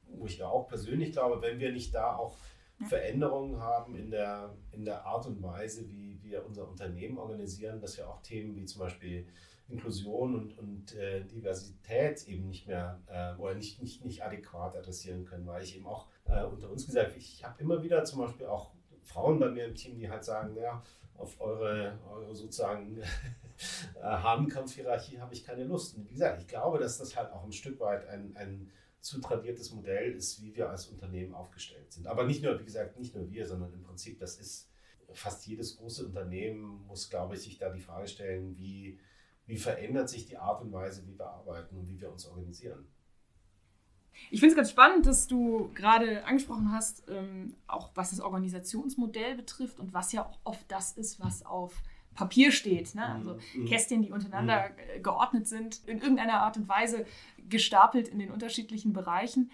wo 0.08 0.26
ich 0.26 0.38
ja 0.38 0.48
auch 0.48 0.68
persönlich 0.68 1.14
glaube, 1.14 1.42
wenn 1.42 1.60
wir 1.60 1.72
nicht 1.72 1.94
da 1.96 2.16
auch 2.16 2.38
Veränderungen 2.84 3.62
haben 3.62 3.96
in 3.96 4.12
der, 4.12 4.54
in 4.72 4.84
der 4.84 5.06
Art 5.06 5.26
und 5.28 5.42
Weise, 5.42 5.88
wie 5.90 6.15
wir 6.26 6.46
unser 6.46 6.68
Unternehmen 6.68 7.18
organisieren, 7.18 7.80
dass 7.80 7.98
wir 7.98 8.10
auch 8.10 8.22
Themen 8.22 8.56
wie 8.56 8.66
zum 8.66 8.82
Beispiel 8.82 9.28
Inklusion 9.68 10.36
und, 10.36 10.58
und 10.58 10.96
äh, 10.96 11.24
Diversität 11.24 12.28
eben 12.28 12.48
nicht 12.48 12.68
mehr 12.68 13.02
äh, 13.08 13.36
oder 13.40 13.56
nicht, 13.56 13.82
nicht, 13.82 14.06
nicht 14.06 14.24
adäquat 14.24 14.76
adressieren 14.76 15.26
können, 15.26 15.48
weil 15.48 15.64
ich 15.64 15.76
eben 15.76 15.88
auch 15.88 16.08
äh, 16.26 16.44
unter 16.44 16.70
uns 16.70 16.86
gesagt, 16.86 17.16
ich 17.18 17.44
habe 17.44 17.62
immer 17.62 17.82
wieder 17.82 18.04
zum 18.04 18.20
Beispiel 18.22 18.46
auch 18.46 18.74
Frauen 19.02 19.40
bei 19.40 19.50
mir 19.50 19.66
im 19.66 19.76
Team, 19.76 19.98
die 19.98 20.10
halt 20.10 20.24
sagen, 20.24 20.56
ja, 20.56 20.84
auf 21.18 21.40
eure, 21.40 21.98
eure 22.12 22.36
sozusagen 22.36 22.98
äh, 23.96 24.02
Hahnkampfhierarchie 24.02 25.20
habe 25.20 25.34
ich 25.34 25.44
keine 25.44 25.64
Lust. 25.64 25.96
Und 25.98 26.06
wie 26.06 26.14
gesagt, 26.14 26.42
ich 26.42 26.48
glaube, 26.48 26.78
dass 26.78 26.98
das 26.98 27.16
halt 27.16 27.32
auch 27.32 27.44
ein 27.44 27.54
Stück 27.54 27.80
weit 27.80 28.08
ein, 28.08 28.36
ein 28.36 28.72
zu 29.00 29.22
tradiertes 29.22 29.72
Modell 29.72 30.14
ist, 30.14 30.42
wie 30.42 30.56
wir 30.56 30.70
als 30.70 30.88
Unternehmen 30.88 31.34
aufgestellt 31.34 31.92
sind. 31.92 32.08
Aber 32.08 32.26
nicht 32.26 32.44
nur, 32.44 32.60
wie 32.60 32.66
gesagt, 32.66 33.00
nicht 33.00 33.16
nur 33.16 33.30
wir, 33.30 33.46
sondern 33.46 33.72
im 33.74 33.84
Prinzip, 33.84 34.20
das 34.20 34.38
ist 34.40 34.70
fast 35.14 35.46
jedes 35.48 35.78
große 35.78 36.06
Unternehmen 36.06 36.86
muss, 36.88 37.10
glaube 37.10 37.36
ich, 37.36 37.42
sich 37.42 37.58
da 37.58 37.70
die 37.70 37.82
Frage 37.82 38.08
stellen, 38.08 38.58
wie, 38.58 39.00
wie 39.46 39.58
verändert 39.58 40.10
sich 40.10 40.26
die 40.26 40.38
Art 40.38 40.62
und 40.62 40.72
Weise, 40.72 41.06
wie 41.08 41.18
wir 41.18 41.28
arbeiten 41.28 41.78
und 41.78 41.88
wie 41.88 42.00
wir 42.00 42.12
uns 42.12 42.26
organisieren. 42.26 42.88
Ich 44.32 44.40
finde 44.40 44.54
es 44.54 44.56
ganz 44.56 44.70
spannend, 44.70 45.06
dass 45.06 45.28
du 45.28 45.72
gerade 45.74 46.26
angesprochen 46.26 46.72
hast, 46.72 47.04
ähm, 47.10 47.56
auch 47.68 47.92
was 47.96 48.12
das 48.12 48.22
Organisationsmodell 48.22 49.36
betrifft 49.36 49.80
und 49.80 49.94
was 49.94 50.12
ja 50.12 50.26
auch 50.26 50.40
oft 50.44 50.66
das 50.70 50.94
ist, 50.94 51.20
was 51.20 51.46
auf 51.46 51.82
Papier 52.16 52.52
steht. 52.52 52.96
Ne? 52.96 53.06
Also 53.06 53.38
mhm. 53.56 53.66
Kästchen, 53.66 54.02
die 54.02 54.12
untereinander 54.12 54.70
mhm. 54.70 55.04
geordnet 55.04 55.48
sind, 55.48 55.86
in 55.86 56.00
irgendeiner 56.00 56.42
Art 56.42 56.58
und 56.58 56.68
Weise 56.68 57.06
gestapelt 57.50 58.08
in 58.08 58.20
den 58.20 58.32
unterschiedlichen 58.32 58.94
Bereichen. 58.94 59.52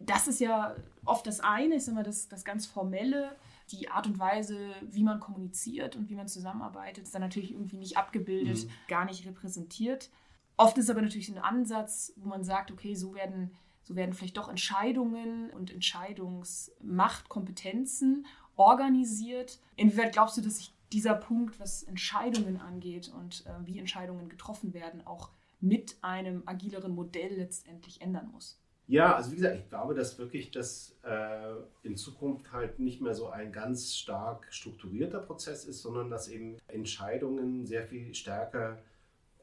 Das 0.00 0.28
ist 0.28 0.40
ja 0.40 0.76
oft 1.04 1.26
das 1.26 1.40
eine, 1.40 1.76
ist 1.76 1.88
immer 1.88 2.02
das, 2.02 2.28
das 2.28 2.44
ganz 2.44 2.66
Formelle 2.66 3.36
die 3.72 3.90
Art 3.90 4.06
und 4.06 4.18
Weise, 4.18 4.58
wie 4.82 5.04
man 5.04 5.20
kommuniziert 5.20 5.96
und 5.96 6.08
wie 6.08 6.14
man 6.14 6.28
zusammenarbeitet, 6.28 7.04
ist 7.04 7.14
dann 7.14 7.22
natürlich 7.22 7.52
irgendwie 7.52 7.76
nicht 7.76 7.96
abgebildet, 7.96 8.64
mhm. 8.64 8.70
gar 8.88 9.04
nicht 9.04 9.26
repräsentiert. 9.26 10.10
Oft 10.56 10.78
ist 10.78 10.90
aber 10.90 11.02
natürlich 11.02 11.28
ein 11.28 11.38
Ansatz, 11.38 12.12
wo 12.16 12.28
man 12.28 12.44
sagt, 12.44 12.72
okay, 12.72 12.94
so 12.94 13.14
werden, 13.14 13.52
so 13.82 13.94
werden 13.94 14.12
vielleicht 14.12 14.36
doch 14.36 14.48
Entscheidungen 14.48 15.50
und 15.50 15.72
Entscheidungsmachtkompetenzen 15.72 18.26
organisiert. 18.56 19.60
Inwieweit 19.76 20.12
glaubst 20.12 20.36
du, 20.36 20.40
dass 20.40 20.56
sich 20.56 20.74
dieser 20.92 21.14
Punkt, 21.14 21.60
was 21.60 21.84
Entscheidungen 21.84 22.60
angeht 22.60 23.12
und 23.14 23.46
äh, 23.46 23.66
wie 23.66 23.78
Entscheidungen 23.78 24.28
getroffen 24.28 24.74
werden, 24.74 25.06
auch 25.06 25.30
mit 25.60 25.96
einem 26.02 26.42
agileren 26.46 26.92
Modell 26.94 27.36
letztendlich 27.36 28.00
ändern 28.00 28.30
muss? 28.32 28.60
Ja, 28.88 29.16
also 29.16 29.32
wie 29.32 29.36
gesagt, 29.36 29.56
ich 29.58 29.68
glaube, 29.68 29.94
dass 29.94 30.18
wirklich 30.18 30.50
das 30.50 30.96
äh, 31.02 31.52
in 31.82 31.94
Zukunft 31.94 32.50
halt 32.52 32.78
nicht 32.78 33.02
mehr 33.02 33.12
so 33.12 33.28
ein 33.28 33.52
ganz 33.52 33.94
stark 33.94 34.46
strukturierter 34.48 35.18
Prozess 35.18 35.66
ist, 35.66 35.82
sondern 35.82 36.08
dass 36.08 36.28
eben 36.28 36.56
Entscheidungen 36.68 37.66
sehr 37.66 37.86
viel 37.86 38.14
stärker 38.14 38.78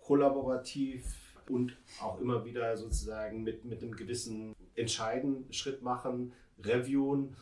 kollaborativ 0.02 1.06
und 1.48 1.78
auch 2.02 2.20
immer 2.20 2.44
wieder 2.44 2.76
sozusagen 2.76 3.44
mit, 3.44 3.66
mit 3.66 3.84
einem 3.84 3.96
gewissen 3.96 4.56
Entscheiden, 4.74 5.46
Schritt 5.52 5.84
machen, 5.84 6.34
reviewen, 6.64 7.36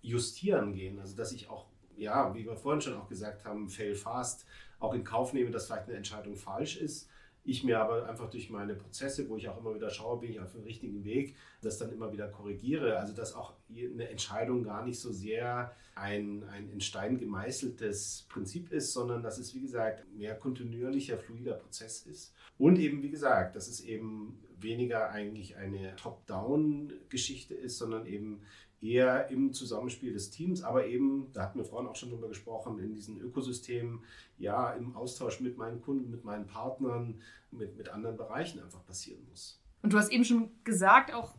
justieren 0.00 0.72
gehen. 0.72 0.98
Also 0.98 1.14
dass 1.14 1.30
ich 1.30 1.50
auch, 1.50 1.66
ja, 1.94 2.34
wie 2.34 2.46
wir 2.46 2.56
vorhin 2.56 2.80
schon 2.80 2.96
auch 2.96 3.08
gesagt 3.10 3.44
haben, 3.44 3.68
fail 3.68 3.94
fast, 3.94 4.46
auch 4.78 4.94
in 4.94 5.04
Kauf 5.04 5.34
nehme, 5.34 5.50
dass 5.50 5.66
vielleicht 5.66 5.88
eine 5.88 5.98
Entscheidung 5.98 6.36
falsch 6.36 6.78
ist 6.78 7.10
ich 7.44 7.64
mir 7.64 7.80
aber 7.80 8.08
einfach 8.08 8.28
durch 8.30 8.50
meine 8.50 8.74
Prozesse, 8.74 9.28
wo 9.28 9.36
ich 9.36 9.48
auch 9.48 9.58
immer 9.58 9.74
wieder 9.74 9.90
schaue, 9.90 10.20
bin 10.20 10.30
ich 10.30 10.40
auf 10.40 10.52
dem 10.52 10.62
richtigen 10.62 11.04
Weg, 11.04 11.36
das 11.62 11.78
dann 11.78 11.92
immer 11.92 12.12
wieder 12.12 12.28
korrigiere. 12.28 12.98
Also 12.98 13.14
dass 13.14 13.34
auch 13.34 13.54
eine 13.68 14.08
Entscheidung 14.08 14.62
gar 14.62 14.84
nicht 14.84 15.00
so 15.00 15.12
sehr 15.12 15.74
ein, 15.94 16.44
ein 16.44 16.70
in 16.70 16.80
Stein 16.80 17.18
gemeißeltes 17.18 18.26
Prinzip 18.28 18.70
ist, 18.72 18.92
sondern 18.92 19.22
dass 19.22 19.38
es, 19.38 19.54
wie 19.54 19.60
gesagt, 19.60 20.04
mehr 20.14 20.34
kontinuierlicher, 20.34 21.18
fluider 21.18 21.54
Prozess 21.54 22.06
ist. 22.06 22.34
Und 22.58 22.78
eben, 22.78 23.02
wie 23.02 23.10
gesagt, 23.10 23.56
dass 23.56 23.68
es 23.68 23.80
eben 23.80 24.38
weniger 24.58 25.10
eigentlich 25.10 25.56
eine 25.56 25.96
Top-Down-Geschichte 25.96 27.54
ist, 27.54 27.78
sondern 27.78 28.06
eben 28.06 28.42
eher 28.80 29.28
im 29.28 29.52
Zusammenspiel 29.52 30.12
des 30.12 30.30
Teams, 30.30 30.62
aber 30.62 30.86
eben, 30.86 31.30
da 31.32 31.42
hatten 31.42 31.58
wir 31.58 31.64
vorhin 31.64 31.88
auch 31.88 31.96
schon 31.96 32.10
drüber 32.10 32.28
gesprochen, 32.28 32.78
in 32.78 32.94
diesen 32.94 33.20
Ökosystemen, 33.20 34.04
ja, 34.38 34.72
im 34.72 34.96
Austausch 34.96 35.40
mit 35.40 35.58
meinen 35.58 35.80
Kunden, 35.80 36.10
mit 36.10 36.24
meinen 36.24 36.46
Partnern, 36.46 37.20
mit, 37.50 37.76
mit 37.76 37.88
anderen 37.90 38.16
Bereichen 38.16 38.60
einfach 38.60 38.84
passieren 38.86 39.26
muss. 39.28 39.60
Und 39.82 39.92
du 39.92 39.98
hast 39.98 40.10
eben 40.10 40.24
schon 40.24 40.50
gesagt, 40.64 41.12
auch 41.12 41.34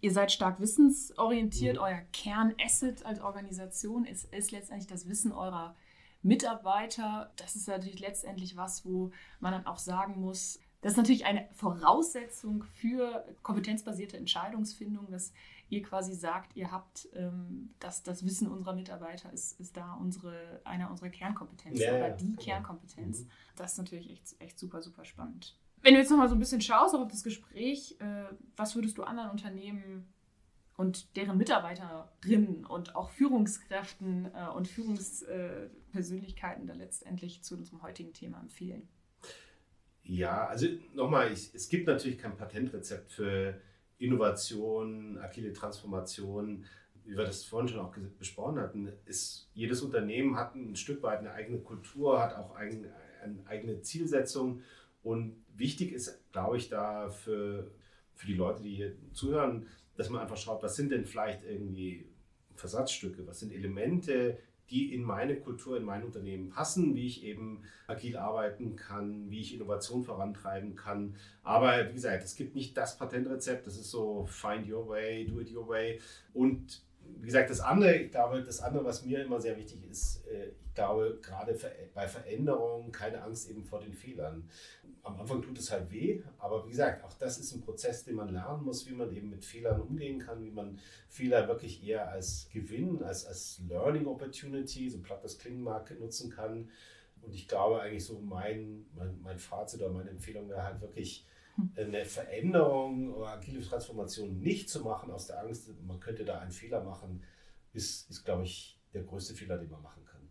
ihr 0.00 0.12
seid 0.12 0.32
stark 0.32 0.60
wissensorientiert. 0.60 1.76
Mhm. 1.76 1.82
Euer 1.82 2.00
Kernasset 2.12 3.06
als 3.06 3.20
Organisation 3.20 4.04
ist, 4.04 4.32
ist 4.34 4.50
letztendlich 4.50 4.88
das 4.88 5.08
Wissen 5.08 5.32
eurer 5.32 5.76
Mitarbeiter. 6.22 7.32
Das 7.36 7.56
ist 7.56 7.68
natürlich 7.68 8.00
letztendlich 8.00 8.56
was, 8.56 8.84
wo 8.84 9.12
man 9.40 9.52
dann 9.52 9.66
auch 9.66 9.78
sagen 9.78 10.20
muss, 10.20 10.58
das 10.82 10.94
ist 10.94 10.98
natürlich 10.98 11.26
eine 11.26 11.48
Voraussetzung 11.52 12.64
für 12.64 13.24
kompetenzbasierte 13.42 14.16
Entscheidungsfindung, 14.16 15.08
dass 15.10 15.32
ihr 15.72 15.82
quasi 15.82 16.14
sagt, 16.14 16.54
ihr 16.54 16.70
habt 16.70 17.08
ähm, 17.14 17.74
das, 17.80 18.02
das 18.02 18.26
Wissen 18.26 18.46
unserer 18.48 18.74
Mitarbeiter 18.74 19.32
ist, 19.32 19.58
ist 19.58 19.74
da 19.74 19.94
unsere, 19.94 20.60
eine 20.64 20.90
unserer 20.90 21.08
Kernkompetenzen 21.08 21.82
ja, 21.82 21.96
oder 21.96 22.10
die 22.10 22.26
genau. 22.26 22.42
Kernkompetenz. 22.42 23.20
Mhm. 23.22 23.30
Das 23.56 23.72
ist 23.72 23.78
natürlich 23.78 24.10
echt, 24.10 24.36
echt 24.38 24.58
super, 24.58 24.82
super 24.82 25.06
spannend. 25.06 25.58
Wenn 25.80 25.94
du 25.94 26.00
jetzt 26.00 26.10
nochmal 26.10 26.28
so 26.28 26.34
ein 26.36 26.38
bisschen 26.38 26.60
schaust 26.60 26.94
auf 26.94 27.08
das 27.08 27.24
Gespräch, 27.24 27.96
äh, 28.00 28.24
was 28.54 28.76
würdest 28.76 28.98
du 28.98 29.02
anderen 29.02 29.30
Unternehmen 29.30 30.12
und 30.76 31.16
deren 31.16 31.38
Mitarbeiterinnen 31.38 32.66
und 32.66 32.94
auch 32.94 33.08
Führungskräften 33.08 34.30
äh, 34.34 34.48
und 34.54 34.68
Führungspersönlichkeiten 34.68 36.66
da 36.66 36.74
letztendlich 36.74 37.42
zu 37.42 37.56
unserem 37.56 37.80
heutigen 37.80 38.12
Thema 38.12 38.40
empfehlen? 38.40 38.86
Ja, 40.02 40.48
also 40.48 40.66
nochmal, 40.92 41.32
es 41.32 41.68
gibt 41.70 41.86
natürlich 41.86 42.18
kein 42.18 42.36
Patentrezept 42.36 43.10
für 43.10 43.58
Innovation, 44.02 45.18
agile 45.18 45.52
Transformation. 45.52 46.64
Wie 47.04 47.16
wir 47.16 47.24
das 47.24 47.44
vorhin 47.44 47.68
schon 47.68 47.80
auch 47.80 47.94
besprochen 48.18 48.60
hatten, 48.60 48.92
ist 49.06 49.50
jedes 49.54 49.82
Unternehmen 49.82 50.36
hat 50.36 50.54
ein 50.54 50.76
Stück 50.76 51.02
weit 51.02 51.20
eine 51.20 51.32
eigene 51.32 51.58
Kultur, 51.58 52.20
hat 52.20 52.36
auch 52.36 52.54
ein, 52.54 52.86
eine 53.22 53.46
eigene 53.46 53.80
Zielsetzung. 53.80 54.62
Und 55.02 55.36
wichtig 55.54 55.92
ist, 55.92 56.20
glaube 56.32 56.58
ich, 56.58 56.68
da 56.68 57.10
für, 57.10 57.72
für 58.14 58.26
die 58.26 58.34
Leute, 58.34 58.62
die 58.62 58.74
hier 58.74 58.94
zuhören, 59.12 59.66
dass 59.96 60.10
man 60.10 60.20
einfach 60.20 60.36
schaut, 60.36 60.62
was 60.62 60.76
sind 60.76 60.92
denn 60.92 61.04
vielleicht 61.04 61.44
irgendwie 61.44 62.08
Versatzstücke, 62.54 63.26
was 63.26 63.40
sind 63.40 63.52
Elemente, 63.52 64.38
die 64.72 64.94
in 64.94 65.02
meine 65.04 65.36
Kultur, 65.36 65.76
in 65.76 65.84
mein 65.84 66.02
Unternehmen 66.02 66.48
passen, 66.48 66.94
wie 66.94 67.06
ich 67.06 67.24
eben 67.24 67.62
agil 67.86 68.16
arbeiten 68.16 68.74
kann, 68.74 69.30
wie 69.30 69.40
ich 69.40 69.54
Innovation 69.54 70.02
vorantreiben 70.02 70.74
kann. 70.74 71.14
Aber 71.42 71.88
wie 71.88 71.92
gesagt, 71.92 72.24
es 72.24 72.34
gibt 72.34 72.54
nicht 72.54 72.76
das 72.76 72.96
Patentrezept, 72.96 73.66
das 73.66 73.76
ist 73.76 73.90
so 73.90 74.24
find 74.24 74.68
your 74.68 74.88
way, 74.88 75.26
do 75.26 75.40
it 75.40 75.54
your 75.54 75.68
way. 75.68 76.00
Und 76.32 76.82
wie 77.20 77.26
gesagt, 77.26 77.50
das 77.50 77.60
andere, 77.60 77.96
ich 77.96 78.10
glaube, 78.10 78.42
das 78.42 78.60
andere, 78.60 78.84
was 78.84 79.04
mir 79.04 79.22
immer 79.22 79.40
sehr 79.40 79.56
wichtig 79.56 79.88
ist, 79.90 80.26
äh, 80.26 80.48
ich 80.48 80.74
glaube, 80.74 81.18
gerade 81.20 81.54
bei 81.94 82.08
Veränderungen 82.08 82.90
keine 82.92 83.22
Angst 83.22 83.50
eben 83.50 83.62
vor 83.62 83.80
den 83.80 83.92
Fehlern. 83.92 84.48
Am 85.02 85.18
Anfang 85.18 85.42
tut 85.42 85.58
es 85.58 85.70
halt 85.72 85.90
weh, 85.90 86.22
aber 86.38 86.64
wie 86.64 86.70
gesagt, 86.70 87.02
auch 87.04 87.12
das 87.14 87.38
ist 87.38 87.52
ein 87.52 87.60
Prozess, 87.60 88.04
den 88.04 88.14
man 88.14 88.28
lernen 88.28 88.64
muss, 88.64 88.88
wie 88.88 88.94
man 88.94 89.12
eben 89.12 89.30
mit 89.30 89.44
Fehlern 89.44 89.80
umgehen 89.80 90.20
kann, 90.20 90.44
wie 90.44 90.50
man 90.52 90.78
Fehler 91.08 91.48
wirklich 91.48 91.84
eher 91.84 92.08
als 92.08 92.48
Gewinn, 92.52 93.02
als, 93.02 93.26
als 93.26 93.60
Learning 93.68 94.06
Opportunity, 94.06 94.88
so 94.88 95.00
platt 95.00 95.24
das 95.24 95.38
klingen 95.38 95.62
mag, 95.62 95.98
nutzen 95.98 96.30
kann. 96.30 96.70
Und 97.20 97.34
ich 97.34 97.48
glaube 97.48 97.80
eigentlich 97.80 98.04
so 98.04 98.20
mein, 98.20 98.86
mein, 98.94 99.20
mein 99.22 99.38
Fazit 99.38 99.80
oder 99.80 99.90
meine 99.90 100.10
Empfehlung 100.10 100.48
wäre 100.48 100.62
halt 100.62 100.80
wirklich, 100.80 101.26
eine 101.76 102.04
Veränderung 102.04 103.12
oder 103.14 103.28
agile 103.28 103.60
Transformation 103.60 104.40
nicht 104.40 104.70
zu 104.70 104.80
machen 104.80 105.10
aus 105.10 105.26
der 105.26 105.40
Angst, 105.40 105.70
man 105.82 106.00
könnte 106.00 106.24
da 106.24 106.38
einen 106.38 106.50
Fehler 106.50 106.82
machen, 106.82 107.22
ist, 107.72 108.08
ist 108.10 108.24
glaube 108.24 108.44
ich, 108.44 108.80
der 108.92 109.02
größte 109.02 109.34
Fehler, 109.34 109.58
den 109.58 109.70
man 109.70 109.82
machen 109.82 110.04
kann. 110.04 110.28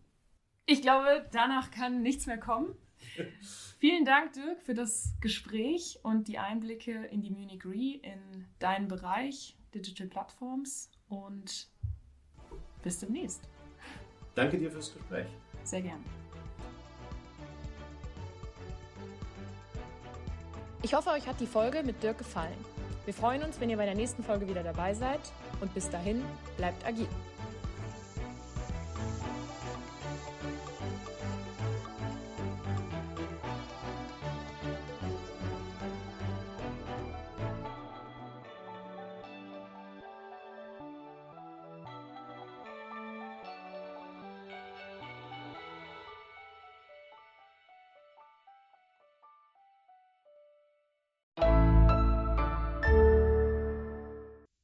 Ich 0.66 0.82
glaube, 0.82 1.26
danach 1.32 1.70
kann 1.70 2.02
nichts 2.02 2.26
mehr 2.26 2.38
kommen. 2.38 2.74
Vielen 3.78 4.04
Dank, 4.04 4.32
Dirk, 4.32 4.62
für 4.62 4.74
das 4.74 5.14
Gespräch 5.20 5.98
und 6.02 6.28
die 6.28 6.38
Einblicke 6.38 7.04
in 7.06 7.22
die 7.22 7.30
Munich 7.30 7.64
Re, 7.64 8.00
in 8.02 8.46
deinen 8.58 8.88
Bereich 8.88 9.56
Digital 9.74 10.06
Platforms 10.06 10.90
und 11.08 11.68
bis 12.82 13.00
demnächst. 13.00 13.48
Danke 14.34 14.58
dir 14.58 14.70
fürs 14.70 14.92
Gespräch. 14.92 15.26
Sehr 15.64 15.82
gerne. 15.82 16.02
Ich 20.82 20.94
hoffe, 20.94 21.10
euch 21.10 21.26
hat 21.26 21.40
die 21.40 21.46
Folge 21.46 21.82
mit 21.82 22.02
Dirk 22.02 22.18
gefallen. 22.18 22.58
Wir 23.04 23.14
freuen 23.14 23.42
uns, 23.42 23.60
wenn 23.60 23.70
ihr 23.70 23.76
bei 23.76 23.84
der 23.84 23.94
nächsten 23.94 24.22
Folge 24.22 24.48
wieder 24.48 24.62
dabei 24.62 24.94
seid 24.94 25.20
und 25.60 25.72
bis 25.74 25.88
dahin 25.90 26.22
bleibt 26.56 26.84
agil. 26.86 27.08